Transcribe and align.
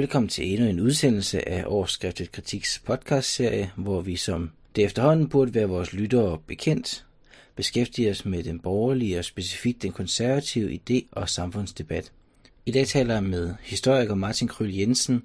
Velkommen 0.00 0.28
til 0.28 0.52
endnu 0.52 0.66
en 0.66 0.80
udsendelse 0.80 1.48
af 1.48 1.64
Årskriftet 1.66 2.32
Kritiks 2.32 2.78
podcastserie, 2.86 3.72
hvor 3.76 4.00
vi 4.00 4.16
som 4.16 4.50
det 4.76 4.84
efterhånden 4.84 5.28
burde 5.28 5.54
være 5.54 5.68
vores 5.68 5.92
lyttere 5.92 6.38
bekendt, 6.46 7.04
beskæftiger 7.56 8.10
os 8.10 8.24
med 8.24 8.42
den 8.42 8.60
borgerlige 8.60 9.18
og 9.18 9.24
specifikt 9.24 9.82
den 9.82 9.92
konservative 9.92 10.80
idé- 10.80 11.08
og 11.12 11.28
samfundsdebat. 11.28 12.12
I 12.66 12.70
dag 12.70 12.86
taler 12.86 13.14
jeg 13.14 13.22
med 13.22 13.54
historiker 13.62 14.14
Martin 14.14 14.48
Kryl 14.48 14.74
Jensen, 14.74 15.22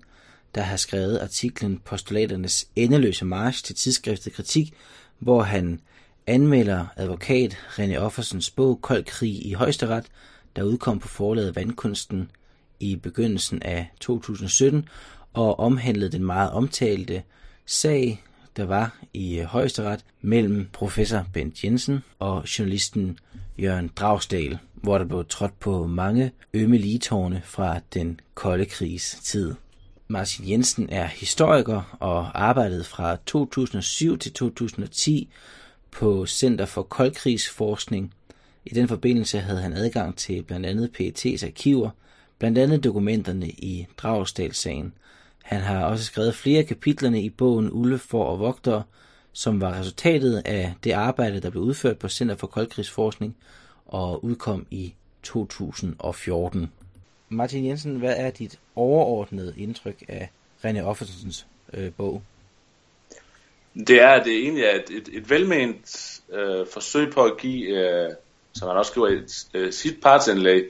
der 0.56 0.62
har 0.62 0.78
skrevet 0.78 1.20
artiklen 1.20 1.82
Postulaternes 1.86 2.68
endeløse 2.76 3.26
march 3.26 3.64
til 3.64 3.76
tidsskriftet 3.76 4.34
Kritik, 4.34 4.74
hvor 5.20 5.42
han 5.42 5.82
anmelder 6.28 6.86
advokat 6.96 7.54
René 7.54 7.96
Offersens 7.96 8.52
bog 8.52 8.82
Kold 8.82 9.04
krig 9.04 9.46
i 9.46 9.54
højesteret, 9.54 10.06
der 10.56 10.64
udkom 10.64 11.00
på 11.00 11.08
forlaget 11.08 11.56
Vandkunsten 11.56 12.30
i 12.80 12.96
begyndelsen 12.96 13.64
af 13.64 13.92
2017 14.00 14.88
og 15.34 15.60
omhandlede 15.60 16.12
den 16.12 16.26
meget 16.26 16.52
omtalte 16.52 17.24
sag, 17.66 18.24
der 18.58 18.66
var 18.66 18.98
i 19.14 19.40
øh, 19.40 19.46
højesteret 19.46 20.06
mellem 20.22 20.70
professor 20.74 21.26
Bent 21.34 21.64
Jensen 21.64 22.04
og 22.20 22.44
journalisten 22.60 23.20
Jørgen 23.60 23.92
Dragsdal, 23.96 24.58
hvor 24.74 24.98
der 24.98 25.06
blev 25.06 25.26
trådt 25.30 25.60
på 25.60 25.88
mange 25.88 26.32
ømme 26.54 26.78
ligetårne 26.78 27.42
fra 27.46 27.80
den 27.94 28.20
kolde 28.34 28.66
krigs 28.66 29.20
tid. 29.24 29.54
Martin 30.08 30.50
Jensen 30.50 30.90
er 30.90 31.06
historiker 31.06 31.98
og 32.00 32.42
arbejdede 32.44 32.84
fra 32.84 33.18
2007 33.26 34.18
til 34.18 34.34
2010 34.34 35.30
på 35.92 36.26
Center 36.26 36.66
for 36.66 36.84
Koldkrigsforskning. 36.84 38.14
I 38.66 38.70
den 38.70 38.88
forbindelse 38.88 39.40
havde 39.40 39.62
han 39.62 39.74
adgang 39.74 40.18
til 40.18 40.44
blandt 40.44 40.66
andet 40.66 40.92
PET's 41.00 41.46
arkiver, 41.46 41.90
blandt 42.40 42.58
andet 42.58 42.84
dokumenterne 42.84 43.48
i 43.48 43.88
Dragsdalsagen. 43.98 44.94
Han 45.44 45.62
har 45.62 45.86
også 45.86 46.06
skrevet 46.06 46.36
flere 46.36 46.64
kapitlerne 46.64 47.22
i 47.22 47.30
bogen 47.30 47.72
Ulve 47.72 48.00
for 48.00 48.26
og 48.26 48.40
Vogtere, 48.40 48.84
som 49.34 49.62
var 49.62 49.80
resultatet 49.80 50.42
af 50.46 50.74
det 50.84 50.92
arbejde, 50.92 51.42
der 51.42 51.50
blev 51.50 51.64
udført 51.64 52.00
på 52.00 52.10
Center 52.10 52.36
for 52.36 52.48
Koldkrigsforskning 52.48 53.36
og 53.86 54.26
udkom 54.26 54.68
i 54.72 54.94
2014. 55.24 56.72
Martin 57.30 57.66
Jensen, 57.66 57.96
hvad 57.96 58.14
er 58.18 58.30
dit 58.30 58.60
overordnede 58.76 59.54
indtryk 59.58 60.04
af 60.08 60.30
René 60.66 60.82
Offersens 60.82 61.48
øh, 61.74 61.92
bog? 61.92 62.24
Det 63.88 64.02
er, 64.02 64.10
at 64.10 64.26
det 64.26 64.34
egentlig 64.34 64.64
er 64.64 64.76
et, 64.76 64.98
et, 64.98 65.10
et 65.14 65.30
velment 65.30 66.22
øh, 66.34 66.68
forsøg 66.74 67.14
på 67.14 67.24
at 67.24 67.38
give, 67.38 67.68
øh, 67.68 68.10
som 68.54 68.68
han 68.68 68.78
også 68.78 68.92
skriver 68.92 69.08
i 69.08 69.20
øh, 69.54 69.74
sit 69.74 70.02
partsindlæg, 70.02 70.64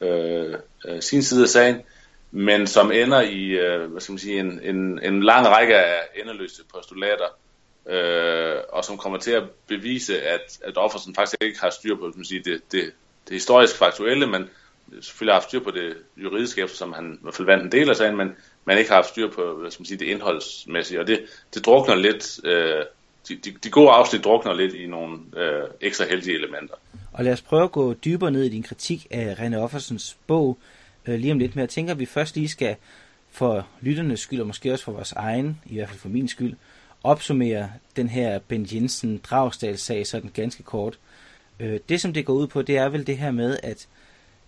Øh, 0.00 0.54
øh, 0.88 1.02
sin 1.02 1.22
side 1.22 1.42
af 1.42 1.48
sagen, 1.48 1.82
men 2.30 2.66
som 2.66 2.92
ender 2.92 3.20
i 3.20 3.44
øh, 3.44 3.90
hvad 3.90 4.00
skal 4.00 4.12
man 4.12 4.18
sige, 4.18 4.40
en, 4.40 4.60
en, 4.62 5.02
en 5.02 5.22
lang 5.22 5.46
række 5.46 5.76
af 5.76 6.00
endeløse 6.22 6.62
postulater, 6.74 7.38
øh, 7.88 8.56
og 8.72 8.84
som 8.84 8.98
kommer 8.98 9.18
til 9.18 9.30
at 9.30 9.42
bevise, 9.66 10.22
at, 10.22 10.58
at 10.64 10.76
Offersen 10.76 11.14
faktisk 11.14 11.36
ikke 11.40 11.60
har 11.60 11.70
styr 11.70 11.96
på 11.96 12.12
man 12.16 12.24
sige, 12.24 12.42
det, 12.44 12.72
det, 12.72 12.92
det 13.28 13.32
historisk 13.32 13.76
faktuelle, 13.76 14.26
men 14.26 14.50
selvfølgelig 15.00 15.34
har 15.34 15.40
haft 15.40 15.48
styr 15.48 15.60
på 15.60 15.70
det 15.70 15.96
juridiske, 16.16 16.68
som 16.68 16.92
han 16.92 17.14
i 17.14 17.18
hvert 17.22 17.34
fald 17.34 17.46
vandt 17.46 17.64
en 17.64 17.72
del 17.72 17.90
af 17.90 17.96
sagen, 17.96 18.16
men 18.16 18.36
man 18.64 18.78
ikke 18.78 18.90
har 18.90 18.96
haft 18.96 19.08
styr 19.08 19.30
på 19.30 19.54
hvad 19.54 19.70
skal 19.70 19.80
man 19.80 19.86
sige, 19.86 19.98
det 19.98 20.06
indholdsmæssige, 20.06 21.00
og 21.00 21.06
det, 21.06 21.20
det 21.54 21.66
drukner 21.66 21.94
lidt, 21.94 22.40
øh, 22.44 22.84
de, 23.28 23.36
de, 23.36 23.50
de 23.50 23.70
gode 23.70 23.90
afsnit 23.90 24.24
drukner 24.24 24.54
lidt 24.54 24.74
i 24.74 24.86
nogle 24.86 25.18
øh, 25.36 25.64
ekstra 25.80 26.04
heldige 26.04 26.36
elementer. 26.36 26.74
Og 27.16 27.24
lad 27.24 27.32
os 27.32 27.42
prøve 27.42 27.64
at 27.64 27.72
gå 27.72 27.94
dybere 27.94 28.30
ned 28.30 28.44
i 28.44 28.48
din 28.48 28.62
kritik 28.62 29.06
af 29.10 29.34
René 29.34 29.56
Offersens 29.56 30.16
bog 30.26 30.58
øh, 31.06 31.18
lige 31.18 31.32
om 31.32 31.38
lidt, 31.38 31.54
men 31.56 31.60
jeg 31.60 31.68
tænker, 31.68 31.92
at 31.92 31.98
vi 31.98 32.06
først 32.06 32.34
lige 32.34 32.48
skal 32.48 32.76
for 33.30 33.66
lytternes 33.80 34.20
skyld, 34.20 34.40
og 34.40 34.46
måske 34.46 34.72
også 34.72 34.84
for 34.84 34.92
vores 34.92 35.12
egen, 35.12 35.60
i 35.66 35.74
hvert 35.74 35.88
fald 35.88 35.98
for 35.98 36.08
min 36.08 36.28
skyld, 36.28 36.54
opsummere 37.02 37.70
den 37.96 38.08
her 38.08 38.38
Ben 38.38 38.66
Jensen 38.72 39.20
Dragsdal 39.24 39.78
sag 39.78 40.06
sådan 40.06 40.30
ganske 40.34 40.62
kort. 40.62 40.98
Øh, 41.60 41.80
det 41.88 42.00
som 42.00 42.12
det 42.12 42.26
går 42.26 42.34
ud 42.34 42.46
på, 42.46 42.62
det 42.62 42.76
er 42.76 42.88
vel 42.88 43.06
det 43.06 43.18
her 43.18 43.30
med, 43.30 43.58
at 43.62 43.88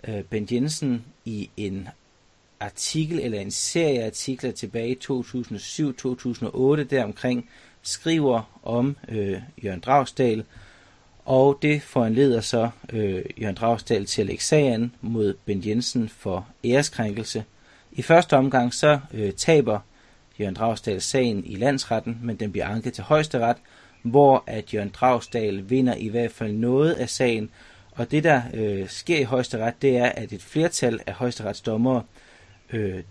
øh, 0.08 0.22
Ben 0.22 0.48
Jensen 0.50 1.04
i 1.24 1.50
en 1.56 1.88
artikel 2.60 3.20
eller 3.20 3.40
en 3.40 3.50
serie 3.50 4.06
artikler 4.06 4.50
tilbage 4.50 4.88
i 4.88 4.98
2007-2008 5.04 6.82
deromkring 6.82 7.50
skriver 7.82 8.58
om 8.62 8.96
øh, 9.08 9.40
Jørgen 9.64 9.80
Dragsdal, 9.80 10.44
og 11.28 11.58
det 11.62 11.82
foranleder 11.82 12.40
så 12.40 12.70
øh, 12.92 13.24
Jørgen 13.40 13.54
Dragsdal 13.54 14.06
til 14.06 14.22
at 14.22 14.26
lægge 14.26 14.44
sagen 14.44 14.94
mod 15.00 15.34
Bent 15.44 15.66
Jensen 15.66 16.08
for 16.08 16.46
æreskrænkelse. 16.64 17.44
I 17.92 18.02
første 18.02 18.36
omgang 18.36 18.74
så 18.74 19.00
øh, 19.14 19.32
taber 19.32 19.80
Jørgen 20.40 20.54
Dragsdal 20.54 21.00
sagen 21.00 21.44
i 21.46 21.56
landsretten, 21.56 22.18
men 22.22 22.36
den 22.36 22.52
bliver 22.52 22.66
anket 22.66 22.92
til 22.92 23.04
højesteret, 23.04 23.56
hvor 24.02 24.44
at 24.46 24.74
Jørgen 24.74 24.88
Dragsdal 24.88 25.70
vinder 25.70 25.94
i 25.94 26.08
hvert 26.08 26.30
fald 26.30 26.52
noget 26.52 26.92
af 26.92 27.08
sagen, 27.08 27.50
og 27.92 28.10
det 28.10 28.24
der 28.24 28.42
øh, 28.54 28.88
sker 28.88 29.18
i 29.18 29.22
højesteret, 29.22 29.82
det 29.82 29.96
er, 29.96 30.06
at 30.06 30.32
et 30.32 30.42
flertal 30.42 31.00
af 31.06 31.12
højesteretsdommere 31.12 32.02
øh, 32.72 33.02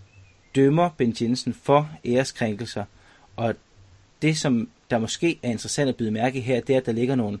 dømmer 0.54 0.90
Bent 0.96 1.22
Jensen 1.22 1.54
for 1.62 1.90
æreskrænkelser, 2.04 2.84
og 3.36 3.54
det 4.22 4.38
som 4.38 4.68
der 4.90 4.98
måske 4.98 5.38
er 5.42 5.50
interessant 5.50 5.88
at 5.88 5.96
byde 5.96 6.10
mærke 6.10 6.40
her, 6.40 6.60
det 6.60 6.74
er, 6.74 6.80
at 6.80 6.86
der 6.86 6.92
ligger 6.92 7.14
nogle 7.14 7.38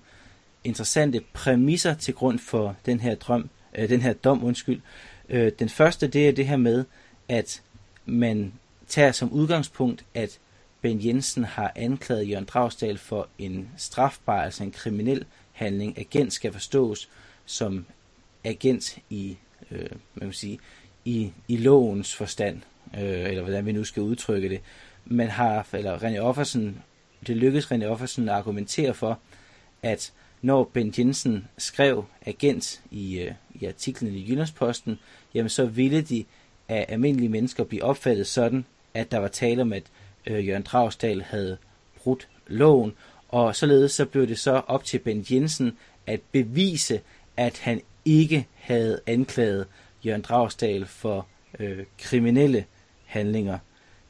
interessante 0.64 1.20
præmisser 1.32 1.94
til 1.94 2.14
grund 2.14 2.38
for 2.38 2.76
den 2.86 3.00
her 3.00 3.14
drøm, 3.14 3.50
øh, 3.78 3.88
den 3.88 4.00
her 4.00 4.12
dom, 4.12 4.44
undskyld. 4.44 4.80
Øh, 5.28 5.52
den 5.58 5.68
første, 5.68 6.08
det 6.08 6.28
er 6.28 6.32
det 6.32 6.46
her 6.46 6.56
med, 6.56 6.84
at 7.28 7.62
man 8.06 8.52
tager 8.88 9.12
som 9.12 9.32
udgangspunkt, 9.32 10.04
at 10.14 10.38
Ben 10.82 11.04
Jensen 11.04 11.44
har 11.44 11.72
anklaget 11.76 12.28
Jørgen 12.28 12.44
Dragsdal 12.44 12.98
for 12.98 13.28
en 13.38 13.68
strafbar, 13.76 14.42
altså 14.42 14.64
en 14.64 14.70
kriminel 14.70 15.24
handling. 15.52 15.98
Agent 15.98 16.32
skal 16.32 16.52
forstås 16.52 17.08
som 17.46 17.86
agent 18.44 18.98
i, 19.10 19.36
øh, 19.70 19.90
man 20.14 20.28
kan 20.28 20.32
sige, 20.32 20.58
i, 21.04 21.32
i 21.48 21.56
lovens 21.56 22.14
forstand, 22.14 22.60
øh, 22.94 23.02
eller 23.02 23.42
hvordan 23.42 23.66
vi 23.66 23.72
nu 23.72 23.84
skal 23.84 24.02
udtrykke 24.02 24.48
det. 24.48 24.60
Man 25.04 25.28
har, 25.28 25.66
eller 25.72 25.98
René 25.98 26.18
Offersen, 26.18 26.82
det 27.26 27.36
lykkedes 27.36 27.72
René 27.72 27.84
Offersen 27.84 28.28
at 28.28 28.34
argumentere 28.34 28.94
for, 28.94 29.18
at 29.82 30.12
når 30.42 30.70
Ben 30.72 30.94
Jensen 30.98 31.48
skrev 31.58 32.04
agent 32.26 32.82
i, 32.90 33.18
øh, 33.18 33.32
i 33.54 33.66
artiklen 33.66 34.14
i 34.14 34.30
Jyllandsposten, 34.30 34.98
jamen 35.34 35.50
så 35.50 35.66
ville 35.66 36.00
de 36.00 36.24
af 36.68 36.86
almindelige 36.88 37.28
mennesker 37.28 37.64
blive 37.64 37.84
opfattet 37.84 38.26
sådan, 38.26 38.64
at 38.94 39.10
der 39.10 39.18
var 39.18 39.28
tale 39.28 39.62
om, 39.62 39.72
at 39.72 39.82
øh, 40.26 40.48
Jørgen 40.48 40.62
Dragsdal 40.62 41.22
havde 41.22 41.56
brudt 41.96 42.28
loven, 42.46 42.92
og 43.28 43.56
således 43.56 43.92
så 43.92 44.04
blev 44.04 44.26
det 44.26 44.38
så 44.38 44.62
op 44.66 44.84
til 44.84 44.98
Ben 44.98 45.26
Jensen 45.30 45.76
at 46.06 46.20
bevise, 46.32 47.00
at 47.36 47.58
han 47.58 47.80
ikke 48.04 48.46
havde 48.54 49.00
anklaget 49.06 49.66
Jørgen 50.06 50.22
Dragsdal 50.22 50.86
for 50.86 51.26
øh, 51.58 51.84
kriminelle 51.98 52.64
handlinger. 53.04 53.58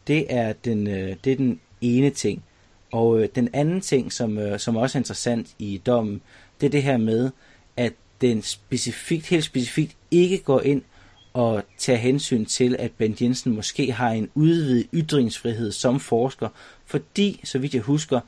Det 0.06 0.26
er 0.28 0.52
den, 0.52 0.86
øh, 0.86 1.16
det 1.24 1.32
er 1.32 1.36
den 1.36 1.60
ene 1.80 2.10
ting. 2.10 2.44
Og 2.92 3.20
øh, 3.20 3.28
den 3.34 3.48
anden 3.52 3.80
ting, 3.80 4.12
som, 4.12 4.38
øh, 4.38 4.58
som 4.58 4.76
også 4.76 4.98
er 4.98 5.00
interessant 5.00 5.48
i 5.58 5.80
dommen, 5.86 6.20
det 6.60 6.66
er 6.66 6.70
det 6.70 6.82
her 6.82 6.96
med, 6.96 7.30
at 7.76 7.92
den 8.20 8.42
specifikt, 8.42 9.26
helt 9.26 9.44
specifikt 9.44 9.96
ikke 10.10 10.38
går 10.38 10.60
ind 10.60 10.82
og 11.32 11.62
tager 11.78 11.98
hensyn 11.98 12.44
til, 12.44 12.76
at 12.78 12.92
Bent 12.92 13.22
Jensen 13.22 13.54
måske 13.54 13.92
har 13.92 14.10
en 14.10 14.30
udvidet 14.34 14.86
ytringsfrihed 14.94 15.72
som 15.72 16.00
forsker, 16.00 16.48
fordi, 16.86 17.40
så 17.44 17.58
vidt 17.58 17.74
jeg 17.74 17.82
husker, 17.82 18.20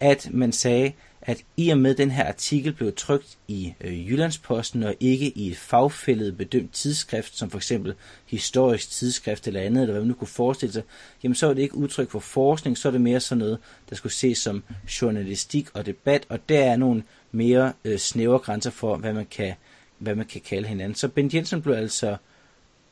at 0.00 0.28
man 0.32 0.52
sagde, 0.52 0.92
at 1.22 1.44
i 1.56 1.68
og 1.68 1.78
med 1.78 1.94
den 1.94 2.10
her 2.10 2.28
artikel 2.28 2.72
blev 2.72 2.92
trykt 2.96 3.38
i 3.48 3.74
øh, 3.80 4.10
Jyllandsposten 4.10 4.82
og 4.82 4.94
ikke 5.00 5.28
i 5.28 5.50
et 5.50 5.56
fagfældet 5.56 6.36
bedømt 6.36 6.72
tidsskrift, 6.72 7.36
som 7.36 7.50
for 7.50 7.58
eksempel 7.58 7.94
historisk 8.26 8.90
tidsskrift 8.90 9.46
eller 9.46 9.60
andet, 9.60 9.82
eller 9.82 9.92
hvad 9.92 10.00
man 10.00 10.08
nu 10.08 10.14
kunne 10.14 10.28
forestille 10.28 10.72
sig, 10.72 10.82
jamen 11.22 11.34
så 11.34 11.48
er 11.48 11.54
det 11.54 11.62
ikke 11.62 11.74
udtryk 11.74 12.10
for 12.10 12.18
forskning, 12.18 12.78
så 12.78 12.88
er 12.88 12.92
det 12.92 13.00
mere 13.00 13.20
sådan 13.20 13.38
noget, 13.38 13.58
der 13.90 13.96
skulle 13.96 14.12
ses 14.12 14.38
som 14.38 14.64
journalistik 15.02 15.68
og 15.74 15.86
debat, 15.86 16.26
og 16.28 16.48
der 16.48 16.64
er 16.64 16.76
nogle 16.76 17.02
mere 17.32 17.72
øh, 17.84 17.98
snævre 17.98 18.38
grænser 18.38 18.70
for, 18.70 18.96
hvad 18.96 19.12
man, 19.12 19.26
kan, 19.26 19.54
hvad 19.98 20.14
man 20.14 20.26
kan 20.26 20.40
kalde 20.40 20.68
hinanden. 20.68 20.94
Så 20.94 21.08
Bent 21.08 21.34
Jensen 21.34 21.62
blev 21.62 21.74
altså 21.74 22.16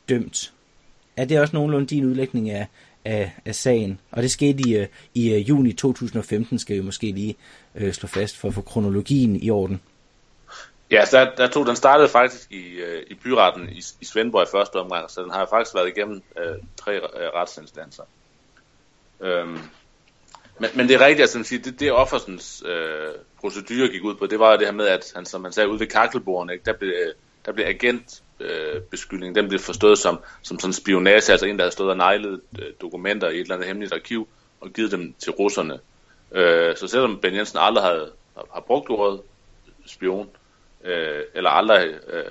dømt. 0.08 0.52
Er 1.16 1.24
det 1.24 1.40
også 1.40 1.56
nogenlunde 1.56 1.86
din 1.86 2.04
udlægning 2.04 2.50
af, 2.50 2.66
af, 3.04 3.32
af 3.44 3.54
sagen. 3.54 4.00
Og 4.10 4.22
det 4.22 4.30
skete 4.30 4.68
i, 4.68 4.76
øh, 4.76 4.86
i 5.14 5.34
øh, 5.34 5.48
juni 5.48 5.72
2015, 5.72 6.58
skal 6.58 6.76
vi 6.76 6.80
måske 6.80 7.12
lige 7.12 7.36
øh, 7.74 7.92
slå 7.92 8.06
fast 8.06 8.36
for 8.36 8.48
at 8.48 8.54
få 8.54 8.60
kronologien 8.60 9.36
i 9.36 9.50
orden. 9.50 9.80
Ja, 10.90 11.04
så 11.04 11.20
der, 11.20 11.34
der 11.34 11.48
tog, 11.48 11.66
den 11.66 11.76
startede 11.76 12.08
faktisk 12.08 12.52
i, 12.52 12.66
øh, 12.68 13.02
i 13.10 13.14
byretten 13.14 13.68
i, 13.68 13.82
i 14.00 14.04
Svendborg 14.04 14.42
i 14.42 14.50
første 14.50 14.76
omgang, 14.76 15.10
så 15.10 15.22
den 15.22 15.30
har 15.30 15.46
faktisk 15.50 15.74
været 15.74 15.88
igennem 15.88 16.22
øh, 16.38 16.56
tre 16.76 16.94
øh, 16.94 17.00
retsinstanser. 17.34 18.02
Øhm, 19.20 19.58
men, 20.58 20.70
men 20.74 20.88
det 20.88 20.94
er 20.94 21.00
rigtigt, 21.00 21.20
altså, 21.20 21.42
sige, 21.42 21.58
det, 21.58 21.80
det 21.80 21.92
Offersens 21.92 22.62
øh, 22.66 23.14
procedure 23.40 23.88
gik 23.88 24.04
ud 24.04 24.14
på, 24.14 24.26
det 24.26 24.38
var 24.38 24.56
det 24.56 24.66
her 24.66 24.72
med, 24.72 24.86
at 24.86 25.12
han, 25.14 25.26
som 25.26 25.44
han 25.44 25.52
sagde, 25.52 25.68
ude 25.68 25.80
ved 25.80 25.86
kakkelbordene, 25.86 26.52
ikke, 26.52 26.64
der 26.64 26.72
blev 26.72 26.92
der 27.46 27.52
blev 27.52 27.66
agent 27.66 28.22
øh, 28.40 28.82
beskyldning, 28.90 29.34
den 29.34 29.48
blev 29.48 29.60
forstået 29.60 29.98
som, 29.98 30.20
som 30.42 30.58
sådan 30.58 30.72
spionage, 30.72 31.32
altså 31.32 31.46
en, 31.46 31.56
der 31.56 31.64
havde 31.64 31.72
stået 31.72 31.90
og 31.90 31.96
nejlet 31.96 32.40
øh, 32.58 32.66
dokumenter 32.80 33.28
i 33.28 33.34
et 33.34 33.40
eller 33.40 33.54
andet 33.54 33.68
hemmeligt 33.68 33.94
arkiv 33.94 34.28
og 34.60 34.70
givet 34.70 34.92
dem 34.92 35.14
til 35.18 35.32
russerne. 35.32 35.78
Øh, 36.32 36.76
så 36.76 36.86
selvom 36.86 37.18
Ben 37.20 37.34
Jensen 37.34 37.58
aldrig 37.58 37.84
havde, 37.84 38.12
har, 38.34 38.46
har 38.54 38.60
brugt 38.60 38.90
ordet 38.90 39.20
spion, 39.86 40.30
øh, 40.84 41.22
eller 41.34 41.50
aldrig 41.50 41.94
øh, 42.08 42.24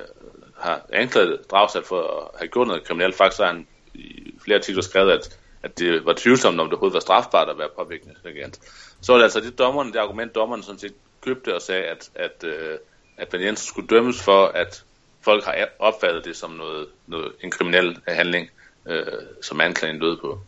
har 0.57 0.85
anklaget 0.94 1.51
Dragsat 1.51 1.85
for 1.85 2.01
at 2.01 2.39
have 2.39 2.47
gjort 2.47 2.67
noget 2.67 2.83
kriminelt, 2.83 3.15
faktisk 3.15 3.41
har 3.41 3.47
han 3.47 3.67
i 3.94 4.33
flere 4.44 4.57
artikler 4.57 4.81
skrevet, 4.81 5.11
at, 5.11 5.39
at 5.63 5.79
det 5.79 6.06
var 6.06 6.13
tvivlsomt, 6.17 6.59
om 6.59 6.65
det 6.65 6.73
overhovedet 6.73 6.94
var 6.94 7.00
strafbart 7.00 7.50
at 7.50 7.57
være 7.57 7.69
påvirkningsagent. 7.77 8.59
Så 9.01 9.11
var 9.11 9.17
det 9.17 9.23
altså 9.23 9.39
det, 9.39 9.59
dommerne, 9.59 9.91
det 9.94 10.00
argument, 10.00 10.35
dommeren 10.35 10.63
sådan 10.63 10.79
set 10.79 10.94
købte 11.21 11.56
og 11.56 11.61
sagde, 11.61 11.83
at, 11.83 12.09
at, 12.15 12.44
øh, 12.44 12.77
at 13.17 13.29
Ben 13.29 13.41
Jensen 13.41 13.67
skulle 13.67 13.88
dømmes 13.88 14.23
for, 14.23 14.45
at 14.45 14.83
folk 15.21 15.44
har 15.44 15.68
opfattet 15.80 16.25
det 16.25 16.36
som 16.36 16.51
noget, 16.51 16.88
noget 17.07 17.31
en 17.44 17.51
kriminel 17.51 17.98
handling, 18.07 18.50
øh, 18.86 19.04
som 19.42 19.62
anklagen 19.62 20.00
lød 20.00 20.18
på. 20.18 20.39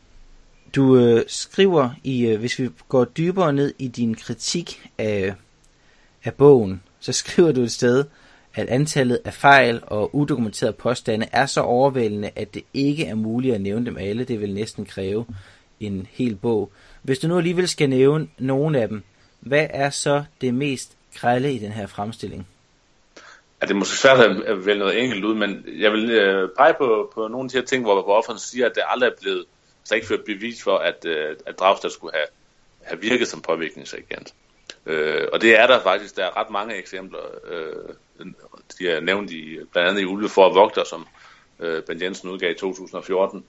Du 0.75 0.97
øh, 0.97 1.23
skriver, 1.27 1.89
i, 2.03 2.25
øh, 2.25 2.39
hvis 2.39 2.59
vi 2.59 2.69
går 2.89 3.05
dybere 3.05 3.53
ned 3.53 3.73
i 3.79 3.87
din 3.87 4.15
kritik 4.15 4.89
af, 4.97 5.33
af 6.23 6.33
bogen, 6.33 6.83
så 6.99 7.11
skriver 7.11 7.51
du 7.51 7.61
et 7.61 7.71
sted, 7.71 8.05
at 8.53 8.67
antallet 8.67 9.19
af 9.25 9.33
fejl 9.33 9.79
og 9.87 10.15
udokumenterede 10.15 10.73
påstande 10.73 11.27
er 11.31 11.45
så 11.45 11.61
overvældende, 11.61 12.31
at 12.35 12.53
det 12.53 12.63
ikke 12.73 13.05
er 13.05 13.15
muligt 13.15 13.55
at 13.55 13.61
nævne 13.61 13.85
dem 13.85 13.97
alle. 13.97 14.23
Det 14.23 14.41
vil 14.41 14.53
næsten 14.53 14.85
kræve 14.85 15.25
en 15.79 16.07
hel 16.11 16.35
bog. 16.35 16.71
Hvis 17.01 17.19
du 17.19 17.27
nu 17.27 17.37
alligevel 17.37 17.67
skal 17.67 17.89
nævne 17.89 18.27
nogle 18.37 18.81
af 18.81 18.87
dem, 18.87 19.03
hvad 19.39 19.67
er 19.69 19.89
så 19.89 20.23
det 20.41 20.53
mest 20.53 20.97
grælde 21.15 21.53
i 21.53 21.57
den 21.57 21.71
her 21.71 21.87
fremstilling? 21.87 22.47
Ja, 23.61 23.65
det 23.65 23.71
er 23.71 23.77
måske 23.77 23.97
svært 23.97 24.19
at 24.19 24.65
vælge 24.65 24.79
noget 24.79 25.03
enkelt 25.03 25.25
ud, 25.25 25.35
men 25.35 25.65
jeg 25.79 25.91
vil 25.91 26.11
øh, 26.11 26.49
pege 26.57 26.73
på, 26.73 27.11
på 27.13 27.27
nogle 27.27 27.45
af 27.45 27.49
de 27.49 27.57
her 27.57 27.65
ting, 27.65 27.83
hvor, 27.83 28.03
hvor 28.03 28.17
offeren 28.17 28.39
siger, 28.39 28.65
at 28.65 28.75
det 28.75 28.83
aldrig 28.87 29.07
er 29.07 29.21
blevet 29.21 29.45
så 29.83 29.95
ikke 29.95 30.07
ført 30.07 30.23
bevis 30.25 30.63
for, 30.63 30.77
at, 30.77 31.05
øh, 31.05 31.35
at 31.45 31.59
Dragstad 31.59 31.89
skulle 31.89 32.13
have, 32.13 32.27
have 32.81 33.01
virket 33.01 33.27
som 33.27 33.41
påvirkningsagent. 33.41 34.33
Øh, 34.85 35.27
og 35.33 35.41
det 35.41 35.59
er 35.59 35.67
der 35.67 35.79
faktisk, 35.79 36.17
der 36.17 36.25
er 36.25 36.37
ret 36.37 36.49
mange 36.49 36.75
eksempler. 36.75 37.19
Øh, 37.47 37.95
de 38.79 38.89
er 38.89 38.99
nævnt 38.99 39.31
i, 39.31 39.59
blandt 39.71 39.89
andet 39.89 40.01
i 40.01 40.05
Ulve 40.05 40.29
for 40.29 40.53
Vogter, 40.53 40.83
som 40.83 41.07
øh, 41.59 41.83
Ben 41.83 42.01
Jensen 42.01 42.29
udgav 42.29 42.51
i 42.51 42.55
2014. 42.59 43.45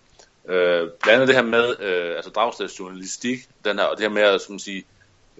Øh, 0.49 0.55
blandt 1.03 1.09
andet 1.09 1.29
det 1.29 1.37
her 1.37 1.43
med, 1.43 1.81
øh, 1.81 2.17
altså 2.17 2.31
Dragstads 2.31 2.81
journalistik, 2.81 3.38
den 3.64 3.79
her, 3.79 3.85
og 3.85 3.97
det 3.97 4.05
her 4.05 4.14
med 4.14 4.23
at 4.23 4.41
som 4.41 4.59
sige, 4.59 4.85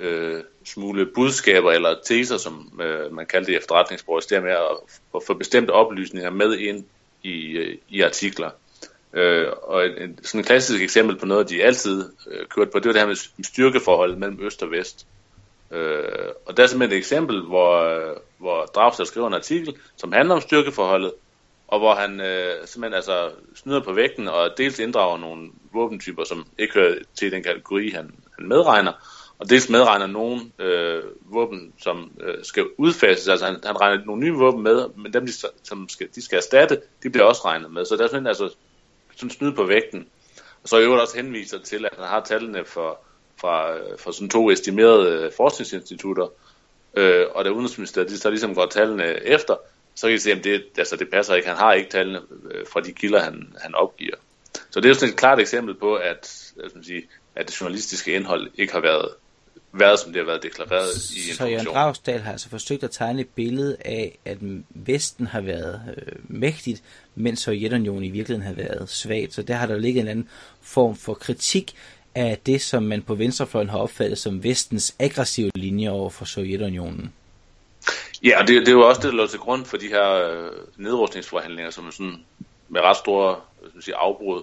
øh, 0.03 0.43
smule 0.65 1.07
budskaber 1.15 1.73
eller 1.73 1.95
teser, 2.05 2.37
som 2.37 2.81
øh, 2.83 3.15
man 3.15 3.27
kalder 3.27 3.47
det 3.47 3.53
i 3.53 3.57
efterretningssproget, 3.57 4.31
det 4.31 4.43
med 4.43 4.51
at, 4.51 4.99
at 5.15 5.23
få 5.27 5.35
bestemte 5.35 5.71
oplysninger 5.71 6.31
med 6.31 6.59
ind 6.59 6.85
i, 7.23 7.51
øh, 7.51 7.79
i 7.89 8.01
artikler. 8.01 8.51
Øh, 9.13 9.47
og 9.63 9.85
et, 9.85 10.03
et, 10.03 10.19
sådan 10.23 10.41
et 10.41 10.47
klassisk 10.47 10.83
eksempel 10.83 11.19
på 11.19 11.27
noget, 11.27 11.49
de 11.49 11.63
altid 11.63 12.05
øh, 12.31 12.47
kørte 12.47 12.71
på, 12.71 12.79
det 12.79 12.87
var 12.87 12.93
det 12.93 13.01
her 13.01 13.09
med 13.09 13.45
styrkeforholdet 13.45 14.19
mellem 14.19 14.39
øst 14.43 14.63
og 14.63 14.71
vest. 14.71 15.07
Øh, 15.71 16.29
og 16.47 16.57
der 16.57 16.63
er 16.63 16.67
simpelthen 16.67 16.97
et 16.97 16.99
eksempel, 16.99 17.43
hvor, 17.43 17.79
øh, 17.79 18.17
hvor 18.39 18.65
Dragstad 18.65 19.05
skriver 19.05 19.27
en 19.27 19.35
artikel, 19.35 19.75
som 19.97 20.13
handler 20.13 20.35
om 20.35 20.41
styrkeforholdet, 20.41 21.13
og 21.69 21.79
hvor 21.79 21.95
han 21.95 22.21
øh, 22.21 22.67
simpelthen 22.67 22.95
altså 22.95 23.31
snyder 23.55 23.81
på 23.81 23.93
vægten 23.93 24.29
og 24.29 24.51
dels 24.59 24.79
inddrager 24.79 25.19
nogle 25.19 25.51
våbentyper, 25.73 26.25
som 26.25 26.47
ikke 26.59 26.75
hører 26.75 26.95
til 27.15 27.33
den 27.33 27.43
kategori, 27.43 27.91
han, 27.91 28.15
han 28.39 28.49
medregner, 28.49 28.93
og 29.43 29.51
dels 29.51 29.69
medregner 29.69 30.07
nogle 30.07 30.41
øh, 30.59 31.03
våben, 31.21 31.73
som 31.79 32.13
øh, 32.21 32.45
skal 32.45 32.67
udfases. 32.79 33.29
Altså 33.29 33.47
han, 33.47 33.57
han 33.65 33.81
regner 33.81 34.05
nogle 34.05 34.23
nye 34.23 34.33
våben 34.33 34.63
med, 34.63 34.89
men 34.97 35.13
dem, 35.13 35.27
de, 35.27 35.33
som 35.63 35.89
skal, 35.89 36.09
de 36.15 36.23
skal 36.23 36.37
erstatte, 36.37 36.81
de 37.03 37.11
bliver 37.11 37.25
også 37.25 37.43
regnet 37.45 37.73
med. 37.73 37.85
Så 37.85 37.97
der 37.97 38.05
er 38.05 38.09
sådan 38.09 38.27
altså 38.27 38.55
sådan 39.17 39.31
snyd 39.31 39.53
på 39.53 39.65
vægten. 39.65 40.07
Og 40.63 40.69
så 40.69 40.79
i 40.79 40.83
øvrigt 40.83 41.03
også 41.03 41.17
henviser 41.17 41.59
til, 41.59 41.85
at 41.85 41.93
han 41.99 42.07
har 42.07 42.21
tallene 42.21 42.65
for, 42.65 43.01
fra, 43.41 43.77
øh, 43.77 43.99
fra 43.99 44.13
sådan 44.13 44.29
to 44.29 44.51
estimerede 44.51 45.11
øh, 45.11 45.33
forskningsinstitutter, 45.37 46.27
øh, 46.97 47.27
og 47.35 47.45
da 47.45 47.51
Udenrigsministeriet 47.51 48.11
de 48.11 48.19
så 48.19 48.31
ligesom 48.31 48.55
går 48.55 48.67
tallene 48.67 49.05
efter, 49.27 49.57
så 49.95 50.07
kan 50.07 50.15
I 50.15 50.19
se, 50.19 50.33
at 50.33 50.45
det, 50.45 50.65
altså 50.79 50.97
det 50.97 51.11
passer 51.11 51.35
ikke. 51.35 51.49
Han 51.49 51.57
har 51.57 51.73
ikke 51.73 51.91
tallene 51.91 52.21
øh, 52.51 52.67
fra 52.73 52.81
de 52.81 52.93
kilder, 52.93 53.21
han, 53.21 53.53
han 53.63 53.75
opgiver. 53.75 54.17
Så 54.71 54.81
det 54.81 54.85
er 54.85 54.89
jo 54.89 54.95
sådan 54.95 55.09
et 55.09 55.19
klart 55.19 55.41
eksempel 55.41 55.75
på, 55.75 55.95
at, 55.95 56.53
at, 56.65 56.71
sige, 56.83 57.03
at 57.35 57.49
det 57.49 57.61
journalistiske 57.61 58.15
indhold 58.15 58.51
ikke 58.55 58.73
har 58.73 58.81
været 58.81 59.09
været, 59.73 60.01
som 60.01 60.13
det 60.13 60.21
har 60.21 60.27
været 60.27 60.43
deklareret 60.43 61.11
i 61.11 61.33
Så 61.33 61.47
Jørgen 61.47 61.67
Dragsdal 61.67 62.21
har 62.21 62.33
altså 62.33 62.49
forsøgt 62.49 62.85
at 62.85 62.91
tegne 62.91 63.21
et 63.21 63.29
billede 63.29 63.77
af, 63.85 64.19
at 64.25 64.39
Vesten 64.71 65.27
har 65.27 65.41
været 65.41 65.81
øh, 65.97 66.13
mægtigt, 66.23 66.83
mens 67.15 67.41
Sovjetunionen 67.41 68.05
i 68.05 68.11
virkeligheden 68.11 68.47
har 68.47 68.55
været 68.55 68.91
svagt. 68.91 69.35
Så 69.35 69.43
der 69.43 69.55
har 69.55 69.67
der 69.67 69.79
ligget 69.79 70.03
en 70.03 70.09
anden 70.09 70.29
form 70.63 70.97
for 70.97 71.15
kritik 71.15 71.75
af 72.15 72.39
det, 72.47 72.63
som 72.63 72.83
man 72.83 73.03
på 73.03 73.15
venstrefløjen 73.15 73.69
har 73.69 73.79
opfattet 73.79 74.19
som 74.19 74.45
vestens 74.45 74.95
aggressive 74.99 75.51
linje 75.55 75.91
over 75.91 76.11
for 76.11 76.25
Sovjetunionen. 76.25 77.13
Ja, 78.25 78.41
og 78.41 78.49
det, 78.49 78.61
det 78.61 78.69
er 78.69 78.73
jo 78.73 78.89
også 78.89 79.01
det, 79.01 79.11
der 79.11 79.17
lå 79.17 79.27
til 79.27 79.39
grund 79.39 79.65
for 79.65 79.77
de 79.77 79.89
her 79.89 80.13
øh, 80.13 80.51
nedrustningsforhandlinger, 80.77 81.71
som 81.71 81.87
er 81.87 81.91
sådan 81.91 82.25
med 82.69 82.81
ret 82.81 82.97
store 82.97 83.37
sige, 83.81 83.95
afbrud 83.95 84.43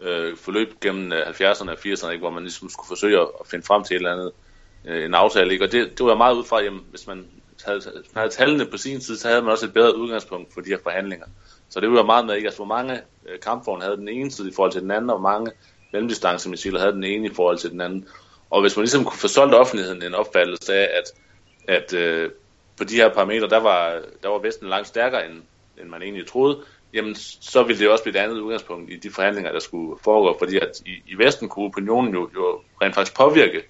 øh, 0.00 0.36
forløb 0.36 0.80
gennem 0.80 1.12
70'erne 1.12 1.70
og 1.70 1.78
80'erne, 1.78 2.10
ikke, 2.10 2.22
hvor 2.22 2.30
man 2.30 2.42
ligesom 2.42 2.70
skulle 2.70 2.88
forsøge 2.88 3.20
at, 3.20 3.28
finde 3.50 3.66
frem 3.66 3.84
til 3.84 3.94
et 3.94 3.98
eller 3.98 4.12
andet 4.12 4.26
øh, 4.26 4.45
Øh, 4.86 5.04
en 5.04 5.14
aftale. 5.14 5.52
Ikke? 5.52 5.64
Og 5.64 5.72
det, 5.72 5.98
det 5.98 6.06
var 6.06 6.14
meget 6.14 6.34
ud 6.34 6.44
fra, 6.44 6.62
at 6.62 6.72
hvis 6.90 7.06
man 7.06 7.26
havde, 7.64 7.80
hvis 7.94 8.14
man 8.14 8.20
havde 8.20 8.34
tallene 8.34 8.66
på 8.66 8.76
sin 8.76 9.00
tid, 9.00 9.16
så 9.16 9.28
havde 9.28 9.42
man 9.42 9.52
også 9.52 9.66
et 9.66 9.72
bedre 9.72 9.96
udgangspunkt 9.96 10.54
for 10.54 10.60
de 10.60 10.70
her 10.70 10.78
forhandlinger. 10.82 11.26
Så 11.68 11.80
det 11.80 11.90
var 11.90 12.02
meget 12.02 12.26
med, 12.26 12.34
ikke? 12.34 12.46
Altså, 12.46 12.58
hvor 12.58 12.74
mange 12.74 13.00
øh, 13.28 13.40
kampvogne 13.40 13.82
havde 13.82 13.96
den 13.96 14.08
ene 14.08 14.30
side 14.30 14.48
i 14.48 14.52
forhold 14.52 14.72
til 14.72 14.82
den 14.82 14.90
anden, 14.90 15.10
og 15.10 15.18
hvor 15.18 15.30
mange 15.30 15.52
mellemdistancemissiler 15.92 16.80
havde 16.80 16.92
den 16.92 17.04
ene 17.04 17.26
i 17.26 17.34
forhold 17.34 17.58
til 17.58 17.70
den 17.70 17.80
anden. 17.80 18.08
Og 18.50 18.60
hvis 18.60 18.76
man 18.76 18.82
ligesom 18.82 19.04
kunne 19.04 19.18
få 19.18 19.28
solgt 19.28 19.54
offentligheden 19.54 20.02
en 20.02 20.14
opfattelse 20.14 20.74
af, 20.74 20.88
at, 20.98 21.12
at 21.68 21.94
øh, 21.94 22.30
på 22.76 22.84
de 22.84 22.94
her 22.94 23.08
parametre, 23.08 23.48
der 23.48 23.60
var, 23.60 24.00
der 24.22 24.28
var 24.28 24.38
Vesten 24.38 24.68
langt 24.68 24.88
stærkere, 24.88 25.26
end, 25.26 25.42
end 25.80 25.88
man 25.88 26.02
egentlig 26.02 26.26
troede, 26.26 26.58
jamen 26.94 27.14
så 27.40 27.62
ville 27.62 27.80
det 27.80 27.88
også 27.88 28.04
blive 28.04 28.18
et 28.18 28.22
andet 28.22 28.40
udgangspunkt 28.40 28.92
i 28.92 28.96
de 28.96 29.10
forhandlinger, 29.10 29.52
der 29.52 29.58
skulle 29.58 29.98
foregå, 30.04 30.38
fordi 30.38 30.56
at 30.56 30.80
i, 30.86 30.90
i 31.06 31.18
Vesten 31.18 31.48
kunne 31.48 31.64
opinionen 31.64 32.14
jo, 32.14 32.30
jo 32.34 32.60
rent 32.82 32.94
faktisk 32.94 33.16
påvirke 33.16 33.62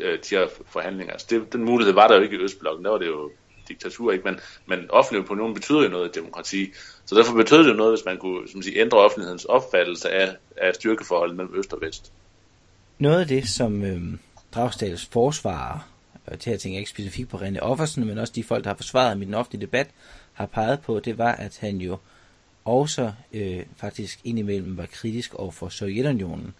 Øh, 0.00 0.18
de 0.30 0.36
her 0.36 0.46
forhandlinger. 0.66 1.12
Altså 1.12 1.26
det, 1.30 1.52
den 1.52 1.64
mulighed 1.64 1.94
var 1.94 2.08
der 2.08 2.16
jo 2.16 2.22
ikke 2.22 2.36
i 2.36 2.40
Østblokken, 2.40 2.84
der 2.84 2.90
var 2.90 2.98
det 2.98 3.06
jo 3.06 3.30
diktatur, 3.68 4.12
ikke? 4.12 4.24
Men, 4.24 4.40
men 4.66 4.90
offentlig 4.90 5.24
opinion 5.24 5.54
betyder 5.54 5.82
jo 5.82 5.88
noget 5.88 6.16
i 6.16 6.20
demokrati. 6.20 6.72
Så 7.04 7.14
derfor 7.14 7.34
betød 7.36 7.64
det 7.64 7.70
jo 7.70 7.74
noget, 7.74 7.92
hvis 7.92 8.04
man 8.04 8.18
kunne 8.18 8.48
som 8.48 8.62
sige, 8.62 8.80
ændre 8.80 8.98
offentlighedens 8.98 9.44
opfattelse 9.44 10.10
af, 10.10 10.36
af 10.56 10.74
styrkeforholdet 10.74 11.36
mellem 11.36 11.54
Øst 11.58 11.72
og 11.72 11.80
Vest. 11.80 12.12
Noget 12.98 13.20
af 13.20 13.26
det, 13.26 13.48
som 13.48 13.84
øh, 13.84 14.02
Dragstals 14.54 15.06
forsvarer, 15.06 15.88
og 16.26 16.32
det 16.32 16.44
her 16.44 16.56
tænker 16.56 16.76
jeg 16.76 16.80
ikke 16.80 16.90
specifikt 16.90 17.28
på 17.28 17.36
René 17.36 17.58
Offersen, 17.58 18.06
men 18.06 18.18
også 18.18 18.32
de 18.36 18.44
folk, 18.44 18.64
der 18.64 18.70
har 18.70 18.76
forsvaret 18.76 19.18
min 19.18 19.22
i 19.22 19.26
den 19.26 19.34
offentlige 19.34 19.66
debat, 19.66 19.90
har 20.32 20.46
peget 20.46 20.80
på, 20.80 21.00
det 21.00 21.18
var, 21.18 21.32
at 21.32 21.58
han 21.60 21.76
jo 21.76 21.98
også 22.64 23.12
øh, 23.32 23.62
faktisk 23.76 24.20
indimellem 24.24 24.76
var 24.76 24.86
kritisk 24.86 25.34
over 25.34 25.50
for 25.50 25.68
Sovjetunionen. 25.68 26.54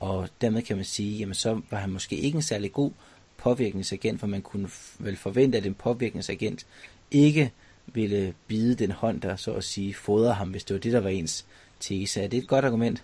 Og 0.00 0.28
dermed 0.40 0.62
kan 0.62 0.76
man 0.76 0.84
sige, 0.84 1.18
jamen 1.18 1.34
så 1.34 1.60
var 1.70 1.78
han 1.78 1.90
måske 1.90 2.16
ikke 2.16 2.36
en 2.36 2.42
særlig 2.42 2.72
god 2.72 2.90
påvirkningsagent, 3.38 4.20
for 4.20 4.26
man 4.26 4.42
kunne 4.42 4.68
vel 4.98 5.16
forvente, 5.16 5.58
at 5.58 5.66
en 5.66 5.74
påvirkningsagent 5.74 6.66
ikke 7.10 7.52
ville 7.86 8.34
bide 8.46 8.74
den 8.74 8.90
hånd, 8.90 9.20
der 9.20 9.36
så 9.36 9.52
at 9.52 9.64
sige 9.64 9.94
fodrer 9.94 10.32
ham, 10.32 10.48
hvis 10.48 10.64
det 10.64 10.74
var 10.74 10.80
det, 10.80 10.92
der 10.92 11.00
var 11.00 11.08
ens 11.08 11.46
tese. 11.80 12.22
Er 12.22 12.28
det 12.28 12.38
et 12.38 12.48
godt 12.48 12.64
argument? 12.64 13.02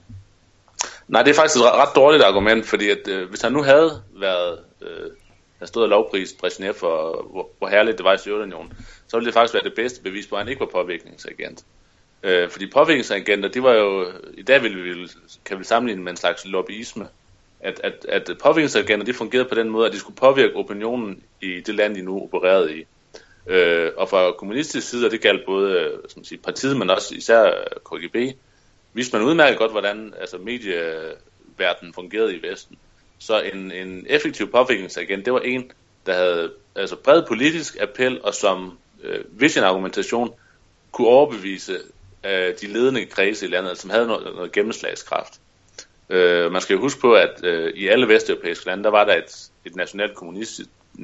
Nej, 1.08 1.22
det 1.22 1.30
er 1.30 1.34
faktisk 1.34 1.56
et 1.56 1.62
ret 1.62 1.96
dårligt 1.96 2.24
argument, 2.24 2.66
fordi 2.66 2.90
at, 2.90 3.08
øh, 3.08 3.28
hvis 3.28 3.42
han 3.42 3.52
nu 3.52 3.62
havde 3.62 4.02
været, 4.20 4.58
øh, 4.82 5.10
havde 5.58 5.68
stået 5.68 5.84
og 5.84 5.88
lovprist 5.88 6.38
Brezhnev 6.38 6.74
for, 6.74 7.26
hvor, 7.30 7.48
hvor 7.58 7.68
herligt 7.68 7.98
det 7.98 8.04
var 8.04 8.14
i 8.14 8.18
Sovjetunionen, 8.18 8.72
så 9.06 9.16
ville 9.16 9.26
det 9.26 9.34
faktisk 9.34 9.54
være 9.54 9.64
det 9.64 9.74
bedste 9.76 10.02
bevis 10.02 10.26
på, 10.26 10.34
at 10.34 10.40
han 10.40 10.48
ikke 10.48 10.60
var 10.60 10.66
påvirkningsagent. 10.72 11.64
Øh, 12.22 12.50
fordi 12.50 12.66
påvirkningsagenter, 12.66 13.48
det 13.48 13.62
var 13.62 13.72
jo, 13.74 14.06
i 14.34 14.42
dag 14.42 14.62
vil 14.62 14.84
vi, 14.84 15.08
kan 15.44 15.58
vi 15.58 15.64
sammenligne 15.64 16.02
med 16.02 16.12
en 16.12 16.16
slags 16.16 16.46
lobbyisme, 16.46 17.08
at, 17.60 17.80
at, 17.84 18.06
at 18.08 18.38
påvirkningsagenter, 18.42 19.06
det 19.06 19.16
fungerede 19.16 19.48
på 19.48 19.54
den 19.54 19.70
måde, 19.70 19.86
at 19.86 19.92
de 19.92 19.98
skulle 19.98 20.16
påvirke 20.16 20.56
opinionen 20.56 21.22
i 21.40 21.60
det 21.60 21.74
land, 21.74 21.94
de 21.94 22.02
nu 22.02 22.22
opererede 22.22 22.78
i. 22.78 22.84
Øh, 23.46 23.90
og 23.96 24.08
fra 24.08 24.32
kommunistisk 24.32 24.88
side, 24.88 25.06
og 25.06 25.10
det 25.10 25.20
galt 25.20 25.46
både 25.46 25.72
øh, 25.72 25.98
som 26.08 26.20
man 26.20 26.24
sige, 26.24 26.38
partiet, 26.38 26.76
men 26.76 26.90
også 26.90 27.14
især 27.14 27.44
øh, 27.44 27.98
KGB, 27.98 28.16
vidste 28.92 29.16
man 29.16 29.26
udmærket 29.26 29.58
godt, 29.58 29.70
hvordan 29.70 30.14
altså, 30.20 30.38
medieverdenen 30.38 31.94
fungerede 31.94 32.36
i 32.36 32.42
Vesten. 32.42 32.76
Så 33.18 33.40
en, 33.40 33.72
en 33.72 34.06
effektiv 34.08 34.50
påvirkningsagent, 34.50 35.24
det 35.24 35.32
var 35.32 35.40
en, 35.40 35.70
der 36.06 36.14
havde 36.14 36.52
altså 36.76 36.96
bred 36.96 37.22
politisk 37.28 37.76
appel, 37.80 38.22
og 38.22 38.34
som 38.34 38.78
øh, 39.02 39.24
ved 39.28 39.48
sin 39.48 39.62
argumentation 39.62 40.34
kunne 40.92 41.08
overbevise 41.08 41.78
øh, 42.24 42.54
de 42.60 42.66
ledende 42.66 43.06
kredse 43.06 43.46
i 43.46 43.48
landet, 43.48 43.78
som 43.78 43.90
havde 43.90 44.06
noget, 44.06 44.34
noget 44.34 44.52
gennemslagskraft. 44.52 45.40
Øh, 46.10 46.52
man 46.52 46.60
skal 46.60 46.74
jo 46.74 46.80
huske 46.80 47.00
på, 47.00 47.14
at 47.14 47.44
øh, 47.44 47.72
i 47.74 47.88
alle 47.88 48.08
vesteuropæiske 48.08 48.66
lande, 48.66 48.84
der 48.84 48.90
var 48.90 49.04
der 49.04 49.16
et, 49.16 49.50
et 49.64 49.76
nationalt 49.76 50.14
kommunist, 50.14 50.60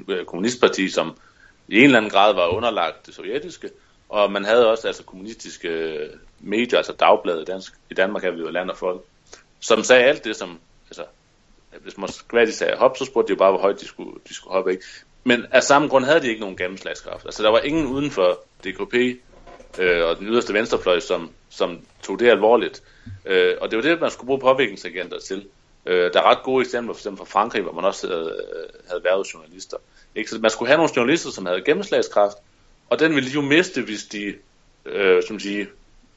øh, 0.09 0.25
kommunistparti, 0.25 0.89
som 0.89 1.17
i 1.69 1.79
en 1.79 1.85
eller 1.85 1.99
anden 1.99 2.11
grad 2.11 2.35
var 2.35 2.47
underlagt 2.47 3.07
det 3.07 3.15
sovjetiske, 3.15 3.71
og 4.09 4.33
man 4.33 4.45
havde 4.45 4.71
også 4.71 4.87
altså 4.87 5.03
kommunistiske 5.03 5.69
øh, 5.69 6.09
medier, 6.41 6.77
altså 6.77 6.93
dagbladet 6.93 7.47
Dansk, 7.47 7.75
i 7.91 7.95
Danmark 7.95 8.25
er 8.25 8.31
vi 8.31 8.41
jo 8.41 8.51
land 8.51 8.71
og 8.71 8.77
folk, 8.77 9.03
som 9.61 9.83
sagde 9.83 10.05
alt 10.05 10.25
det, 10.25 10.37
som, 10.37 10.59
altså, 10.91 11.05
hvis 11.83 11.99
Moskva 11.99 12.45
de 12.45 12.53
sagde 12.53 12.77
hop, 12.77 12.97
så 12.97 13.05
spurgte 13.05 13.29
de 13.29 13.33
jo 13.33 13.39
bare, 13.39 13.51
hvor 13.51 13.61
højt 13.61 13.81
de 13.81 13.87
skulle, 13.87 14.21
de 14.29 14.35
skulle 14.35 14.55
hoppe, 14.55 14.71
ikke? 14.71 14.85
Men 15.25 15.47
af 15.51 15.63
samme 15.63 15.89
grund 15.89 16.05
havde 16.05 16.21
de 16.21 16.29
ikke 16.29 16.41
nogen 16.41 16.57
gennemslagskraft. 16.57 17.25
Altså, 17.25 17.43
der 17.43 17.51
var 17.51 17.61
ingen 17.61 17.87
uden 17.87 18.11
for 18.11 18.41
DKP 18.65 18.95
øh, 19.79 20.07
og 20.07 20.19
den 20.19 20.27
yderste 20.27 20.55
venstrefløj, 20.55 21.01
som, 21.01 21.31
som 21.49 21.81
tog 22.03 22.21
det 22.21 22.31
alvorligt. 22.31 22.83
Øh, 23.27 23.55
og 23.61 23.71
det 23.71 23.77
var 23.77 23.83
det, 23.83 24.01
man 24.01 24.11
skulle 24.11 24.27
bruge 24.27 24.41
påvirkningsagenter 24.41 25.19
til. 25.19 25.47
Øh, 25.87 26.13
der 26.13 26.21
er 26.21 26.31
ret 26.31 26.43
gode 26.43 26.65
eksempler, 26.65 26.95
for 26.95 27.01
eksempel 27.01 27.19
fra 27.19 27.41
Frankrig, 27.41 27.63
hvor 27.63 27.73
man 27.73 27.85
også 27.85 28.09
havde, 28.09 28.37
havde 28.89 29.05
været 29.05 29.35
journalister. 29.35 29.77
Ikke? 30.15 30.31
Så 30.31 30.39
man 30.39 30.51
skulle 30.51 30.69
have 30.69 30.77
nogle 30.77 30.93
journalister, 30.97 31.31
som 31.31 31.47
havde 31.47 31.63
gennemslagskraft, 31.63 32.37
og 32.91 33.01
den 33.01 33.15
ville 33.15 33.29
de 33.29 33.35
jo 33.35 33.41
miste, 33.41 33.83
hvis 33.83 34.05
de, 34.05 34.35
øh, 34.87 35.23
som 35.29 35.41
sige, 35.41 35.69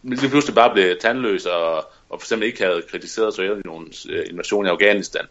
lige 0.03 0.29
pludselig 0.29 0.55
bare 0.55 0.73
blev 0.73 0.97
tandløse 0.99 1.51
og, 1.51 1.75
og 2.09 2.19
for 2.19 2.25
eksempel 2.25 2.47
ikke 2.47 2.63
havde 2.63 2.81
kritiseret 2.81 3.33
Sovjetunionens 3.33 4.07
øh, 4.09 4.25
invasion 4.29 4.65
i 4.65 4.69
Afghanistan. 4.69 5.25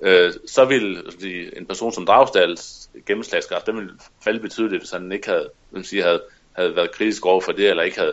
Øh, 0.00 0.32
så 0.46 0.64
ville 0.64 1.02
sige, 1.18 1.58
en 1.58 1.66
person 1.66 1.92
som 1.92 2.06
Dragstals 2.06 2.90
gennemslagskraft, 3.06 3.66
den 3.66 3.76
ville 3.76 3.92
falde 4.24 4.40
betydeligt, 4.40 4.82
hvis 4.82 4.90
han 4.90 5.12
ikke 5.12 5.28
havde, 5.28 5.50
sige, 5.82 6.02
havde, 6.02 6.22
havde 6.52 6.76
været 6.76 6.90
kritisk 6.90 7.26
over 7.26 7.40
for 7.40 7.52
det, 7.52 7.70
eller 7.70 7.82
ikke 7.82 7.98
havde, 7.98 8.12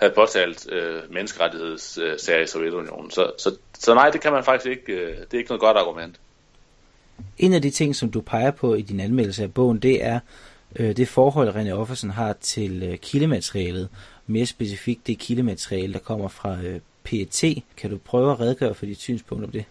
havde 0.00 0.12
påtalt 0.14 0.72
øh, 0.72 1.12
menneskerettighedssager 1.12 2.38
øh, 2.38 2.44
i 2.44 2.46
Sovjetunionen. 2.46 3.10
Så, 3.10 3.30
så, 3.38 3.56
så 3.78 3.94
nej, 3.94 4.10
det 4.10 4.20
kan 4.20 4.32
man 4.32 4.44
faktisk 4.44 4.70
ikke, 4.70 4.92
øh, 4.92 5.16
det 5.16 5.34
er 5.34 5.38
ikke 5.38 5.50
noget 5.50 5.60
godt 5.60 5.76
argument. 5.76 6.16
En 7.38 7.52
af 7.52 7.62
de 7.62 7.70
ting, 7.70 7.96
som 7.96 8.10
du 8.10 8.20
peger 8.20 8.50
på 8.50 8.74
i 8.74 8.82
din 8.82 9.00
anmeldelse 9.00 9.42
af 9.42 9.54
bogen, 9.54 9.78
det 9.78 10.04
er 10.04 10.20
øh, 10.76 10.96
det 10.96 11.08
forhold, 11.08 11.48
René 11.48 11.70
Offersen 11.70 12.10
har 12.10 12.32
til 12.32 12.82
øh, 12.82 12.98
kildematerialet. 12.98 13.88
Mere 14.26 14.46
specifikt 14.46 15.06
det 15.06 15.18
kildemateriale, 15.18 15.92
der 15.92 15.98
kommer 15.98 16.28
fra 16.28 16.56
øh, 16.64 16.80
PET. 17.04 17.62
Kan 17.76 17.90
du 17.90 17.98
prøve 17.98 18.32
at 18.32 18.40
redegøre 18.40 18.74
for 18.74 18.86
dit 18.86 19.00
synspunkt 19.00 19.44
om 19.44 19.50
det? 19.50 19.64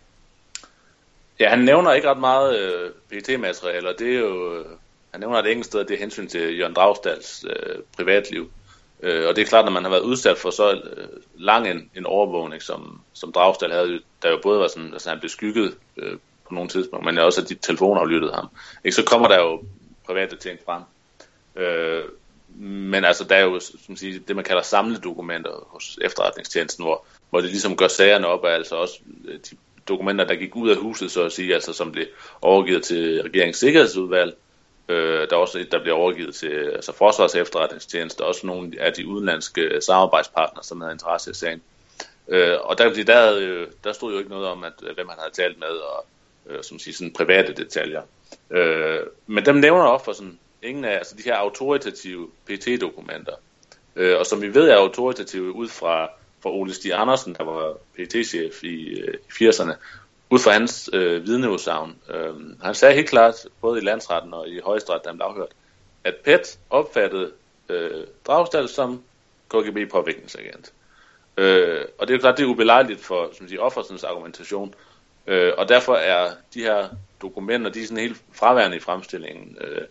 Ja, 1.39 1.49
han 1.49 1.59
nævner 1.59 1.93
ikke 1.93 2.09
ret 2.09 2.19
meget 2.19 2.59
øh, 2.59 2.91
PET-materiale, 3.09 3.89
og 3.89 3.95
det 3.99 4.15
er 4.15 4.19
jo... 4.19 4.59
Øh, 4.59 4.65
han 5.11 5.19
nævner 5.19 5.39
et 5.39 5.51
enkelt 5.51 5.65
sted, 5.65 5.79
at 5.79 5.87
det 5.87 5.93
er 5.93 5.99
hensyn 5.99 6.27
til 6.27 6.57
Jørgen 6.57 6.75
Dragstals 6.75 7.45
øh, 7.49 7.75
privatliv. 7.97 8.51
Øh, 9.03 9.27
og 9.27 9.35
det 9.35 9.41
er 9.41 9.45
klart, 9.45 9.65
når 9.65 9.71
man 9.71 9.83
har 9.83 9.91
været 9.91 10.01
udsat 10.01 10.37
for 10.37 10.49
så 10.49 10.71
øh, 10.71 11.07
lang 11.35 11.67
en, 11.67 11.89
en 11.95 12.05
overvågning, 12.05 12.61
som, 12.61 13.01
som 13.13 13.31
Dragstal 13.31 13.71
havde, 13.71 14.01
der 14.23 14.29
jo 14.29 14.39
både 14.43 14.59
var 14.59 14.67
sådan, 14.67 14.93
altså 14.93 15.09
han 15.09 15.19
blev 15.19 15.29
skygget 15.29 15.77
øh, 15.97 16.17
på 16.47 16.53
nogle 16.53 16.69
tidspunkt, 16.69 17.05
men 17.05 17.17
også 17.17 17.41
at 17.41 17.49
de 17.49 17.55
telefonaflyttede 17.55 18.33
ham. 18.33 18.47
Ikke? 18.83 18.95
Så 18.95 19.03
kommer 19.03 19.27
der 19.27 19.39
jo 19.39 19.63
private 20.05 20.35
ting 20.35 20.59
frem. 20.65 20.83
Øh, 21.55 22.03
men 22.59 23.05
altså, 23.05 23.23
der 23.23 23.35
er 23.35 23.43
jo 23.43 23.59
som 23.59 23.95
siger, 23.95 24.19
det, 24.27 24.35
man 24.35 24.45
kalder 24.45 24.61
samledokumenter 24.61 25.67
hos 25.67 25.99
efterretningstjenesten, 26.01 26.85
hvor, 26.85 27.05
hvor 27.29 27.41
det 27.41 27.49
ligesom 27.49 27.77
gør 27.77 27.87
sagerne 27.87 28.27
op, 28.27 28.43
og 28.43 28.51
altså 28.51 28.75
også 28.75 28.99
øh, 29.27 29.39
de 29.51 29.55
dokumenter, 29.87 30.25
der 30.25 30.35
gik 30.35 30.55
ud 30.55 30.69
af 30.69 30.77
huset, 30.77 31.11
så 31.11 31.23
at 31.23 31.31
sige, 31.31 31.53
altså 31.53 31.73
som 31.73 31.91
blev 31.91 32.05
overgivet 32.41 32.83
til 32.83 33.21
regeringens 33.21 33.57
sikkerhedsudvalg, 33.57 34.35
Øh, 34.91 35.29
der 35.29 35.35
er 35.35 35.39
også 35.39 35.59
et, 35.59 35.71
der 35.71 35.81
bliver 35.81 35.95
overgivet 35.95 36.35
til 36.35 36.71
altså 36.75 36.93
Forsvars 36.93 37.35
efterretningstjeneste, 37.35 38.25
også 38.25 38.47
nogle 38.47 38.71
af 38.79 38.93
de 38.93 39.07
udenlandske 39.07 39.81
samarbejdspartnere, 39.81 40.63
som 40.63 40.81
havde 40.81 40.93
interesse 40.93 41.31
i 41.31 41.33
sagen. 41.33 41.61
Øh, 42.27 42.57
og 42.61 42.77
der, 42.77 43.03
der, 43.03 43.65
der 43.83 43.93
stod 43.93 44.13
jo 44.13 44.17
ikke 44.17 44.29
noget 44.29 44.47
om, 44.47 44.63
at, 44.63 44.73
øh, 44.83 44.95
hvem 44.95 45.07
han 45.09 45.17
havde 45.19 45.33
talt 45.33 45.59
med, 45.59 45.67
og 45.67 46.05
øh, 46.45 46.63
som 46.63 46.79
siger, 46.79 46.95
sådan 46.95 47.13
private 47.13 47.53
detaljer. 47.53 48.01
Øh, 48.49 48.99
men 49.27 49.45
dem 49.45 49.55
nævner 49.55 49.83
op 49.83 50.05
for 50.05 50.13
sådan 50.13 50.39
ingen 50.63 50.85
af 50.85 50.93
altså 50.97 51.15
de 51.15 51.23
her 51.23 51.35
autoritative 51.35 52.29
PT-dokumenter, 52.49 53.35
øh, 53.95 54.17
og 54.17 54.25
som 54.25 54.41
vi 54.41 54.53
ved 54.53 54.69
er 54.69 54.75
autoritative 54.75 55.51
ud 55.51 55.67
fra, 55.67 56.09
fra 56.43 56.49
Ole 56.49 56.73
Stig 56.73 56.93
Andersen, 56.93 57.35
der 57.35 57.43
var 57.43 57.73
PT-chef 57.97 58.63
i, 58.63 58.99
øh, 58.99 59.13
i 59.13 59.43
80'erne, 59.43 59.73
ud 60.31 60.39
fra 60.39 60.51
hans 60.51 60.89
øh, 60.93 61.25
vidneudsagn. 61.25 61.95
Øh, 62.09 62.33
han 62.63 62.75
sagde 62.75 62.95
helt 62.95 63.09
klart, 63.09 63.35
både 63.61 63.81
i 63.81 63.83
landsretten 63.83 64.33
og 64.33 64.49
i 64.49 64.59
højesteret, 64.59 65.03
da 65.03 65.09
han 65.09 65.17
blev 65.17 65.27
afhørt, 65.27 65.51
at 66.03 66.15
PET 66.23 66.59
opfattede 66.69 67.31
øh, 67.69 68.03
Dragsdal 68.27 68.69
som 68.69 69.03
KGB-påvirkningsagent. 69.49 70.73
Øh, 71.37 71.85
og 71.97 72.07
det 72.07 72.13
er 72.13 72.17
jo 72.17 72.21
klart, 72.21 72.37
det 72.37 72.43
er 72.43 72.47
ubelejligt 72.47 72.99
for 72.99 73.29
som 73.37 73.47
siger, 73.47 73.61
offersens 73.61 74.03
argumentation. 74.03 74.73
Øh, 75.27 75.53
og 75.57 75.69
derfor 75.69 75.95
er 75.95 76.31
de 76.53 76.59
her 76.59 76.89
dokumenter, 77.21 77.71
de 77.71 77.81
er 77.81 77.85
sådan 77.85 78.03
helt 78.03 78.21
fraværende 78.33 78.77
i 78.77 78.79
fremstillingen. 78.79 79.57
Øh, 79.61 79.81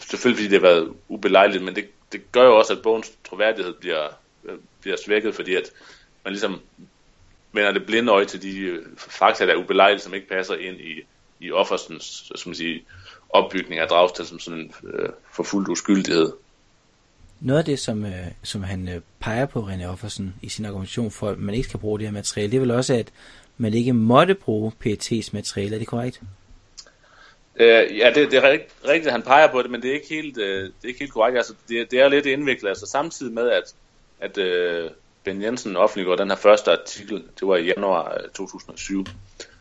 selvfølgelig 0.00 0.38
fordi 0.38 0.54
det 0.54 0.62
har 0.62 0.68
været 0.68 0.92
ubelejligt, 1.08 1.64
men 1.64 1.74
det, 1.74 1.88
det 2.12 2.32
gør 2.32 2.44
jo 2.44 2.58
også, 2.58 2.72
at 2.72 2.82
bogens 2.82 3.12
troværdighed 3.24 3.74
bliver, 3.74 4.08
øh, 4.44 4.58
bliver 4.80 4.96
svækket, 5.04 5.34
fordi 5.34 5.54
at 5.54 5.70
man 6.24 6.32
ligesom 6.32 6.60
vender 7.52 7.72
det 7.72 7.86
blinde 7.86 8.12
øje 8.12 8.24
til 8.24 8.42
de 8.42 8.58
øh, 8.58 8.86
fakta, 8.96 9.46
der 9.46 9.52
er 9.52 9.56
ubelejlige, 9.56 10.00
som 10.00 10.14
ikke 10.14 10.28
passer 10.28 10.54
ind 10.54 10.80
i, 10.80 11.00
i 11.40 11.50
offersens 11.50 12.32
som 12.36 12.54
sige, 12.54 12.84
opbygning 13.30 13.80
af 13.80 13.88
dragstal 13.88 14.26
som 14.26 14.38
sådan 14.38 14.58
en 14.58 14.72
øh, 14.84 15.08
forfuldt 15.32 15.68
uskyldighed. 15.68 16.32
Noget 17.40 17.58
af 17.58 17.64
det, 17.64 17.78
som, 17.78 18.04
øh, 18.04 18.26
som 18.42 18.62
han 18.62 18.88
øh, 18.88 19.00
peger 19.20 19.46
på, 19.46 19.60
René 19.60 19.86
Offersen, 19.86 20.34
i 20.42 20.48
sin 20.48 20.64
argumentation 20.64 21.10
for, 21.10 21.28
at 21.28 21.38
man 21.38 21.54
ikke 21.54 21.68
skal 21.68 21.80
bruge 21.80 21.98
det 21.98 22.06
her 22.06 22.12
materiale, 22.12 22.50
det 22.50 22.56
er 22.56 22.60
vel 22.60 22.70
også, 22.70 22.94
at 22.94 23.12
man 23.58 23.74
ikke 23.74 23.92
måtte 23.92 24.34
bruge 24.34 24.72
PET's 24.84 25.30
materiale. 25.32 25.74
Er 25.74 25.78
det 25.78 25.86
korrekt? 25.86 26.20
Øh, 27.56 27.98
ja, 27.98 28.12
det, 28.14 28.30
det 28.30 28.44
er 28.44 28.58
rigtigt, 28.84 29.06
at 29.06 29.12
han 29.12 29.22
peger 29.22 29.52
på 29.52 29.62
det, 29.62 29.70
men 29.70 29.82
det 29.82 29.90
er 29.90 29.94
ikke 29.94 30.08
helt, 30.08 30.38
øh, 30.38 30.64
det 30.64 30.72
er 30.84 30.88
ikke 30.88 31.00
helt 31.00 31.12
korrekt. 31.12 31.36
Altså, 31.36 31.54
det, 31.68 31.90
det 31.90 32.00
er 32.00 32.08
lidt 32.08 32.26
indviklet. 32.26 32.68
Altså, 32.68 32.86
samtidig 32.86 33.32
med, 33.32 33.50
at, 33.50 33.74
at 34.20 34.38
øh, 34.38 34.90
Ben 35.24 35.42
Jensen 35.42 35.76
offentliggjorde 35.76 36.22
den 36.22 36.30
her 36.30 36.36
første 36.36 36.72
artikel, 36.72 37.24
det 37.40 37.48
var 37.48 37.56
i 37.56 37.64
januar 37.64 38.14
øh, 38.14 38.30
2007, 38.30 39.04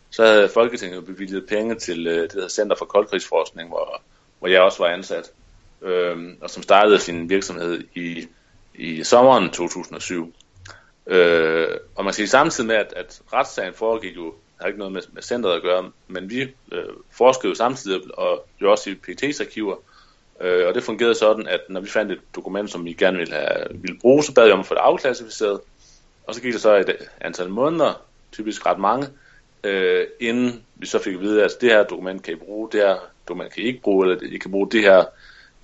så 0.10 0.25
havde 0.25 0.50
Folketinget 0.50 1.06
bevilget 1.06 1.46
penge 1.48 1.75
til 1.75 2.08
øh, 2.08 2.22
det 2.22 2.34
der 2.34 2.48
Center 2.48 2.75
for 2.75 2.86
Koldkrigsforskning, 2.86 3.70
hvor, 3.70 4.01
hvor 4.39 4.48
jeg 4.48 4.62
også 4.62 4.84
var 4.84 4.89
ansat, 4.89 5.32
øh, 5.82 6.18
og 6.42 6.50
som 6.50 6.63
startede 6.63 7.00
sin 7.00 7.30
virksomhed 7.30 7.84
i, 7.96 8.28
i 8.75 9.04
sommeren 9.04 9.50
2007. 9.50 10.34
Øh, 11.08 11.68
og 11.96 12.06
man 12.06 12.13
siger 12.13 12.28
samtidig 12.28 12.68
med, 12.68 12.75
at, 12.75 12.94
at 12.96 13.22
retssagen 13.34 13.74
foregik 13.74 14.16
jo, 14.16 14.34
har 14.62 14.68
ikke 14.68 14.80
noget 14.80 14.94
med, 14.94 15.01
med 15.12 15.22
centret 15.22 15.56
at 15.56 15.62
gøre, 15.62 15.92
men 16.08 16.30
vi 16.30 16.42
øh, 16.72 16.84
forskede 17.12 17.50
jo 17.50 17.56
samtidig, 17.56 18.01
og 18.18 18.48
jo 18.62 18.72
også 18.72 18.89
i 18.89 18.94
PT's 18.94 19.42
arkiver, 19.42 19.75
Øh, 20.41 20.67
og 20.67 20.75
det 20.75 20.84
fungerede 20.84 21.15
sådan, 21.15 21.48
at 21.48 21.60
når 21.69 21.81
vi 21.81 21.89
fandt 21.89 22.12
et 22.12 22.19
dokument, 22.36 22.72
som 22.72 22.86
vi 22.86 22.93
gerne 22.93 23.17
ville, 23.17 23.34
have, 23.34 23.65
ville 23.72 24.00
bruge, 24.01 24.24
så 24.24 24.34
bad 24.34 24.46
vi 24.46 24.51
om 24.51 24.60
at 24.60 24.65
få 24.65 24.74
det 24.74 24.81
afklassificeret. 24.81 25.60
Og 26.27 26.36
så 26.36 26.41
gik 26.41 26.53
det 26.53 26.62
så 26.62 26.75
et 26.75 27.10
antal 27.22 27.50
måneder, 27.50 28.01
typisk 28.31 28.65
ret 28.65 28.79
mange, 28.79 29.08
øh, 29.63 30.08
inden 30.19 30.63
vi 30.75 30.86
så 30.86 31.00
fik 31.00 31.13
at 31.13 31.22
vide, 31.22 31.43
at 31.43 31.51
det 31.62 31.69
her 31.69 31.84
dokument 31.84 32.24
kan 32.24 32.34
I 32.34 32.38
bruge, 32.38 32.69
det 32.72 32.79
her 32.79 32.96
dokument 33.27 33.53
kan 33.53 33.63
I 33.63 33.65
ikke 33.65 33.81
bruge, 33.81 34.12
eller 34.12 34.34
I 34.34 34.38
kan 34.38 34.51
bruge 34.51 34.72
det 34.72 34.81
her 34.81 35.05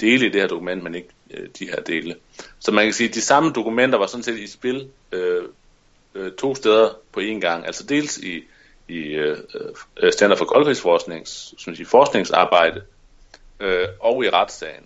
dele 0.01 0.25
i 0.25 0.29
det 0.29 0.41
her 0.41 0.47
dokument, 0.47 0.83
men 0.83 0.95
ikke 0.95 1.09
øh, 1.31 1.47
de 1.59 1.65
her 1.67 1.81
dele. 1.81 2.15
Så 2.59 2.71
man 2.71 2.85
kan 2.85 2.93
sige, 2.93 3.09
at 3.09 3.15
de 3.15 3.21
samme 3.21 3.51
dokumenter 3.51 3.97
var 3.97 4.07
sådan 4.07 4.23
set 4.23 4.39
i 4.39 4.47
spil 4.47 4.87
øh, 5.11 5.43
øh, 6.15 6.31
to 6.31 6.55
steder 6.55 6.89
på 7.11 7.19
én 7.19 7.39
gang. 7.39 7.65
Altså 7.65 7.83
dels 7.83 8.17
i, 8.17 8.43
i 8.87 8.97
øh, 8.97 9.37
øh 9.97 10.11
Standard 10.11 10.37
for 10.37 10.45
Koldkrigsforsknings 10.45 11.53
som 11.57 11.75
siger, 11.75 11.87
forskningsarbejde, 11.87 12.81
øh, 13.65 13.87
og 13.99 14.25
i 14.25 14.29
retssagen. 14.29 14.85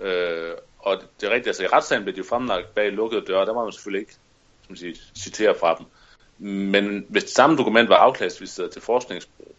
Øh, 0.00 0.52
og 0.78 1.00
det 1.20 1.26
er 1.26 1.30
rigtigt, 1.30 1.46
altså 1.46 1.64
i 1.64 1.66
retssagen 1.66 2.02
blev 2.02 2.14
de 2.14 2.18
jo 2.18 2.24
fremlagt 2.24 2.74
bag 2.74 2.92
lukkede 2.92 3.24
døre, 3.26 3.46
der 3.46 3.54
må 3.54 3.64
man 3.64 3.72
selvfølgelig 3.72 4.00
ikke 4.00 4.14
som 4.66 4.76
siger, 4.76 4.94
citere 5.14 5.54
fra 5.60 5.74
dem. 5.74 5.86
Men 6.48 7.06
hvis 7.08 7.24
det 7.24 7.32
samme 7.32 7.56
dokument 7.56 7.88
var 7.88 7.96
afklassificeret 7.96 8.70
til 8.70 8.82
forskningsbrug, 8.82 9.54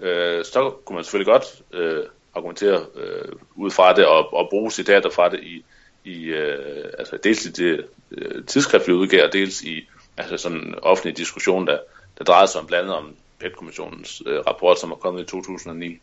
øh, 0.00 0.44
så 0.44 0.74
kunne 0.84 0.94
man 0.94 1.04
selvfølgelig 1.04 1.32
godt 1.32 1.62
øh, 1.72 2.04
argumentere 2.34 2.86
øh, 2.94 3.32
ud 3.54 3.70
fra 3.70 3.94
det 3.94 4.06
og, 4.06 4.34
og 4.34 4.48
bruge 4.50 4.70
citater 4.70 5.10
fra 5.10 5.28
det 5.28 5.40
i, 5.40 5.64
i 6.04 6.24
øh, 6.24 6.84
altså 6.98 7.16
dels 7.16 7.46
i 7.46 7.50
det 7.50 7.86
øh, 8.10 8.44
tidsskrift, 8.44 8.88
vi 8.88 8.92
udgav, 8.92 9.24
og 9.24 9.32
dels 9.32 9.62
i 9.62 9.88
altså 10.16 10.36
sådan 10.36 10.58
en 10.58 10.74
offentlig 10.82 11.16
diskussion, 11.16 11.66
der, 11.66 11.78
der 12.18 12.24
drejede 12.24 12.50
sig 12.50 12.60
om 12.60 12.66
blandt 12.66 12.82
andet 12.82 12.96
om 12.96 13.16
PET-kommissionens 13.38 14.22
øh, 14.26 14.40
rapport, 14.40 14.78
som 14.80 14.90
er 14.90 14.96
kommet 14.96 15.22
i 15.22 15.24
2009. 15.24 16.00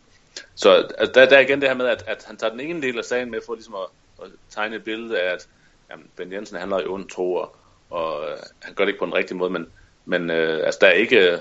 Så 0.56 0.74
altså, 0.98 1.12
der, 1.14 1.30
der 1.30 1.38
er 1.38 1.42
igen 1.42 1.62
det 1.62 1.70
her 1.70 1.76
med, 1.76 1.86
at, 1.86 2.04
at 2.08 2.24
han 2.28 2.38
tager 2.38 2.52
den 2.52 2.60
ene 2.60 2.82
del 2.82 2.98
af 2.98 3.06
sagen 3.06 3.32
med 3.32 3.40
for 3.46 3.54
ligesom 3.54 3.76
at, 3.76 4.26
at 4.26 4.32
tegne 4.50 4.76
et 4.76 4.84
billede 4.84 5.22
af, 5.22 5.34
at 5.34 5.48
jamen, 5.92 6.06
Ben 6.16 6.34
Jensen 6.34 6.58
handler 6.58 6.80
i 6.80 6.86
ond 6.86 7.10
tro, 7.10 7.34
og, 7.34 7.56
og 7.90 8.30
øh, 8.30 8.38
han 8.60 8.74
gør 8.74 8.84
det 8.84 8.90
ikke 8.90 9.00
på 9.00 9.06
den 9.06 9.14
rigtige 9.14 9.38
måde, 9.38 9.50
men, 9.50 9.68
men 10.06 10.30
øh, 10.30 10.66
altså, 10.66 10.78
der, 10.82 10.88
er 10.88 10.92
ikke, 10.92 11.18
øh, 11.18 11.40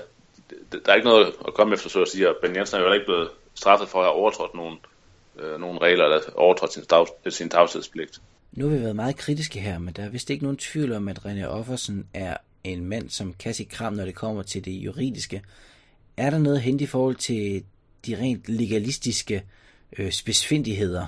der 0.71 0.91
er 0.91 0.95
ikke 0.95 1.07
noget 1.07 1.33
at 1.47 1.53
komme 1.53 1.73
efter, 1.73 1.89
så 1.89 2.01
at 2.01 2.07
sige, 2.07 2.29
og 2.29 2.35
Ben 2.41 2.55
Jensen 2.55 2.79
er 2.79 2.83
jo 2.83 2.93
ikke 2.93 3.05
blevet 3.05 3.29
straffet 3.53 3.89
for 3.89 3.99
at 3.99 4.05
have 4.05 4.13
overtrådt 4.13 4.55
nogle, 4.55 4.77
øh, 5.39 5.59
nogle 5.59 5.81
regler, 5.81 6.05
eller 6.05 6.19
overtrådt 6.35 6.73
sin, 6.73 6.83
dag, 6.83 7.07
sin 7.29 7.49
tavshedspligt. 7.49 8.21
Nu 8.51 8.69
har 8.69 8.75
vi 8.75 8.81
været 8.81 8.95
meget 8.95 9.17
kritiske 9.17 9.59
her, 9.59 9.79
men 9.79 9.93
der 9.93 10.03
er 10.03 10.09
vist 10.09 10.29
ikke 10.29 10.43
nogen 10.43 10.57
tvivl 10.57 10.93
om, 10.93 11.07
at 11.07 11.19
René 11.19 11.45
Offersen 11.45 12.07
er 12.13 12.37
en 12.63 12.85
mand, 12.85 13.09
som 13.09 13.33
kan 13.33 13.53
sig 13.53 13.69
kram, 13.69 13.93
når 13.93 14.05
det 14.05 14.15
kommer 14.15 14.43
til 14.43 14.65
det 14.65 14.71
juridiske. 14.71 15.41
Er 16.17 16.29
der 16.29 16.37
noget 16.37 16.61
hen 16.61 16.79
i 16.79 16.85
forhold 16.85 17.15
til 17.15 17.63
de 18.05 18.17
rent 18.17 18.49
legalistiske 18.49 19.43
øh, 19.97 20.11
spidsfindigheder? 20.11 21.07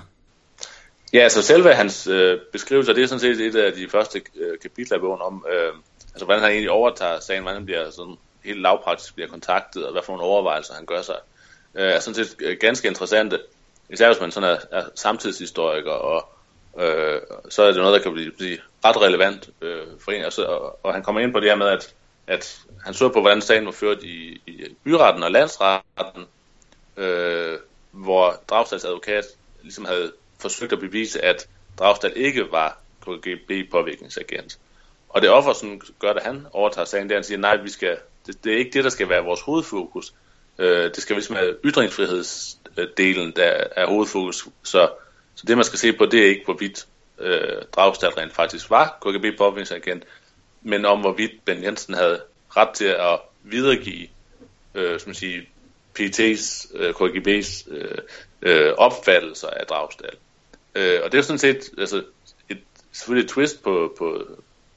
Ja, 1.12 1.18
altså 1.18 1.42
selve 1.42 1.74
hans 1.74 2.06
øh, 2.06 2.38
beskrivelser, 2.52 2.92
det 2.92 3.02
er 3.02 3.06
sådan 3.06 3.20
set 3.20 3.40
et 3.40 3.56
af 3.56 3.72
de 3.72 3.88
første 3.88 4.22
øh, 4.36 4.58
kapitler 4.62 4.96
i 4.96 5.00
bogen 5.00 5.22
om, 5.22 5.46
øh, 5.52 5.72
altså 6.12 6.24
hvordan 6.24 6.42
han 6.42 6.50
egentlig 6.50 6.70
overtager 6.70 7.20
sagen, 7.20 7.42
hvordan 7.42 7.56
han 7.56 7.64
bliver 7.64 7.90
sådan 7.90 8.16
helt 8.44 8.60
lavpraktisk 8.60 9.14
bliver 9.14 9.28
kontaktet, 9.28 9.86
og 9.86 9.92
hvad 9.92 10.02
for 10.02 10.12
nogle 10.12 10.24
overvejelser 10.24 10.74
han 10.74 10.86
gør 10.86 11.02
sig. 11.02 11.16
Øh, 11.74 11.92
er 11.92 12.00
sådan 12.00 12.24
set 12.24 12.36
øh, 12.40 12.56
ganske 12.60 12.88
interessante, 12.88 13.38
især 13.90 14.06
hvis 14.08 14.20
man 14.20 14.30
sådan 14.32 14.50
er, 14.50 14.78
er 14.78 14.84
samtidshistoriker, 14.94 15.90
og 15.90 16.28
øh, 16.78 17.20
så 17.48 17.62
er 17.62 17.66
det 17.66 17.76
noget, 17.76 17.94
der 17.94 18.02
kan 18.02 18.12
blive, 18.12 18.30
blive 18.30 18.58
ret 18.84 19.02
relevant 19.02 19.50
øh, 19.62 19.86
for 20.00 20.12
en. 20.12 20.24
Og, 20.24 20.32
så, 20.32 20.44
og, 20.44 20.78
og 20.82 20.94
han 20.94 21.02
kommer 21.02 21.20
ind 21.20 21.32
på 21.32 21.40
det 21.40 21.48
her 21.48 21.56
med, 21.56 21.66
at, 21.66 21.94
at 22.26 22.60
han 22.84 22.94
så 22.94 23.08
på, 23.08 23.20
hvordan 23.20 23.42
sagen 23.42 23.66
var 23.66 23.72
ført 23.72 24.02
i, 24.02 24.40
i 24.46 24.76
byretten 24.84 25.22
og 25.22 25.30
landsretten, 25.30 26.24
øh, 26.96 27.58
hvor 27.90 28.42
Dragstads 28.50 28.84
advokat 28.84 29.24
ligesom 29.62 29.84
havde 29.84 30.12
forsøgt 30.40 30.72
at 30.72 30.78
bevise, 30.78 31.24
at 31.24 31.48
Dragstad 31.78 32.10
ikke 32.16 32.52
var 32.52 32.78
KGB-påvirkningsagent. 33.00 34.58
Og 35.08 35.22
det 35.22 35.30
offer, 35.30 35.52
som 35.52 35.80
gør, 35.98 36.10
at 36.10 36.22
han 36.22 36.46
overtager 36.52 36.84
sagen, 36.84 37.08
det 37.08 37.14
er, 37.14 37.16
at 37.18 37.24
han 37.24 37.24
siger, 37.24 37.38
nej, 37.38 37.56
vi 37.56 37.70
skal, 37.70 37.96
det, 38.26 38.44
det 38.44 38.52
er 38.52 38.56
ikke 38.58 38.70
det, 38.70 38.84
der 38.84 38.90
skal 38.90 39.08
være 39.08 39.24
vores 39.24 39.40
hovedfokus. 39.40 40.14
Øh, 40.58 40.84
det 40.84 40.96
skal 40.96 41.16
ligesom 41.16 41.36
være 41.36 41.54
ytringsfrihedsdelen, 41.64 43.32
der 43.36 43.64
er 43.76 43.86
hovedfokus. 43.86 44.48
Så, 44.62 44.90
så 45.34 45.44
det, 45.46 45.56
man 45.56 45.64
skal 45.64 45.78
se 45.78 45.92
på, 45.92 46.06
det 46.06 46.20
er 46.22 46.28
ikke, 46.28 46.44
hvorvidt 46.44 46.86
øh, 47.18 47.62
Dragstad 47.72 48.18
rent 48.18 48.32
faktisk 48.34 48.70
var 48.70 48.98
KGB-påvirkningsagent, 49.00 50.04
men 50.62 50.84
om 50.84 51.00
hvorvidt 51.00 51.44
Ben 51.44 51.64
Jensen 51.64 51.94
havde 51.94 52.20
ret 52.56 52.74
til 52.74 52.84
at 52.84 53.20
videregive 53.42 54.08
øh, 54.74 55.00
som 55.00 55.14
siger, 55.14 55.42
PT's, 55.98 56.76
øh, 56.76 56.90
KGB's 56.90 57.74
øh, 57.74 57.98
øh, 58.42 58.72
opfattelser 58.76 59.48
af 59.48 59.66
Dragstad. 59.66 60.08
Øh, 60.74 61.00
og 61.04 61.12
det 61.12 61.14
er 61.14 61.18
jo 61.18 61.22
sådan 61.22 61.38
set 61.38 61.70
altså, 61.78 62.04
et, 62.48 62.58
selvfølgelig 62.92 63.24
et 63.24 63.30
twist 63.30 63.62
på, 63.62 63.94
på, 63.98 64.26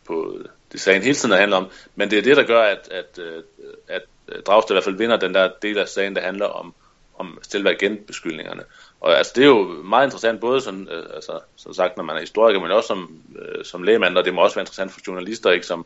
på 0.06 0.38
det 0.72 0.82
sagen 0.82 1.02
hele 1.02 1.16
tiden 1.16 1.36
handler 1.36 1.58
om, 1.58 1.68
men 1.96 2.12
det 2.12 2.18
er 2.18 2.24
det, 2.24 2.38
der 2.38 2.44
gør, 2.44 2.62
at, 2.62 2.90
at, 2.92 3.20
øh, 3.20 3.44
at, 3.88 4.02
øh, 4.28 4.38
at 4.38 4.48
Dragstad 4.48 4.74
i 4.74 4.76
hvert 4.76 4.84
fald 4.84 4.98
vinder 4.98 5.18
den 5.18 5.34
der 5.34 5.52
del 5.62 5.78
af 5.78 5.88
sagen, 5.88 6.16
der 6.16 6.22
handler 6.22 6.46
om, 6.46 6.74
om 7.18 7.40
selve 7.42 7.70
agentbeskyldningerne. 7.70 8.64
Og 9.02 9.18
altså, 9.18 9.34
det 9.36 9.44
er 9.44 9.48
jo 9.48 9.64
meget 9.64 10.08
interessant, 10.08 10.42
både 10.42 10.62
som, 10.62 10.88
øh, 10.92 11.04
altså, 11.14 11.40
som 11.56 11.74
sagt, 11.74 11.98
når 11.98 12.04
man 12.04 12.16
er 12.16 12.20
historiker, 12.20 12.60
men 12.60 12.72
også 12.72 12.88
som, 12.88 13.22
øh, 13.40 13.66
som 13.66 13.84
lægemand, 13.84 14.18
og 14.18 14.26
det 14.26 14.34
må 14.34 14.42
også 14.42 14.56
være 14.56 14.62
interessant 14.62 14.92
for 14.92 15.00
journalister, 15.08 15.52
ikke, 15.52 15.66
som, 15.66 15.86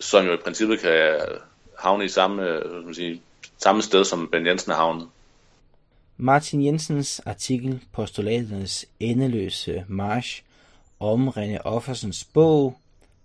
som 0.00 0.26
jo 0.26 0.32
i 0.32 0.36
princippet 0.36 0.80
kan 0.80 1.20
havne 1.78 2.04
i 2.04 2.08
samme, 2.08 2.48
øh, 2.48 2.84
man 2.84 2.94
sige, 2.94 3.22
samme 3.58 3.82
sted, 3.82 4.04
som 4.04 4.28
Ben 4.32 4.46
Jensen 4.46 4.72
har 4.72 4.78
havnet. 4.78 5.08
Martin 6.16 6.64
Jensens 6.64 7.20
artikel 7.26 7.80
Postulaternes 7.92 8.86
endeløse 9.00 9.84
march 9.88 10.42
om 11.00 11.28
René 11.28 11.58
Offersens 11.64 12.24
bog 12.24 12.78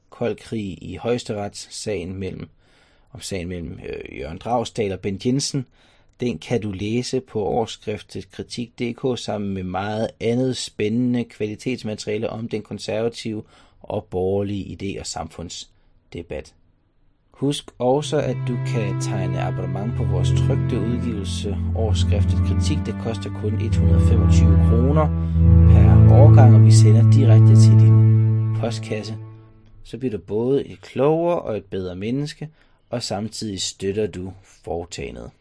Kold 0.10 0.36
krig 0.36 0.78
i 0.82 0.96
højesteret, 0.96 1.68
sagen 1.70 2.16
mellem, 2.16 2.50
om 3.14 3.22
sagen 3.22 3.48
mellem 3.48 3.80
øh, 3.86 4.20
Jørgen 4.20 4.38
Dragsdal 4.38 4.92
og 4.92 5.00
Ben 5.00 5.22
Jensen, 5.26 5.66
den 6.20 6.40
kan 6.40 6.62
du 6.62 6.72
læse 6.72 7.20
på 7.20 7.44
årskriftet 7.44 8.32
kritik.dk 8.32 9.20
sammen 9.20 9.54
med 9.54 9.64
meget 9.64 10.10
andet 10.20 10.58
spændende 10.58 11.24
kvalitetsmateriale 11.24 12.30
om 12.30 12.50
den 12.50 12.62
konservative 12.62 13.44
og 13.82 14.06
borgerlige 14.06 14.78
idé- 14.78 15.00
og 15.00 15.08
samfundsdebat. 15.08 16.54
Husk 17.44 17.72
også, 17.80 18.18
at 18.18 18.38
du 18.48 18.58
kan 18.68 19.02
tegne 19.02 19.42
abonnement 19.42 19.96
på 19.96 20.04
vores 20.04 20.30
trygte 20.30 20.80
udgivelse 20.80 21.58
Årskriftet 21.76 22.40
Kritik. 22.48 22.78
Det 22.86 22.96
koster 23.04 23.30
kun 23.42 23.62
125 23.62 24.70
kroner 24.70 25.08
per 25.72 26.18
årgang, 26.18 26.56
og 26.56 26.66
vi 26.66 26.72
sender 26.72 27.12
direkte 27.12 27.56
til 27.56 27.72
din 27.72 27.96
postkasse. 28.60 29.18
Så 29.84 29.98
bliver 29.98 30.12
du 30.12 30.18
både 30.18 30.66
et 30.66 30.82
klogere 30.82 31.40
og 31.40 31.58
et 31.58 31.66
bedre 31.66 31.96
menneske, 31.96 32.50
og 32.90 33.04
samtidig 33.04 33.62
støtter 33.62 34.08
du 34.08 34.34
foretagendet. 34.44 35.32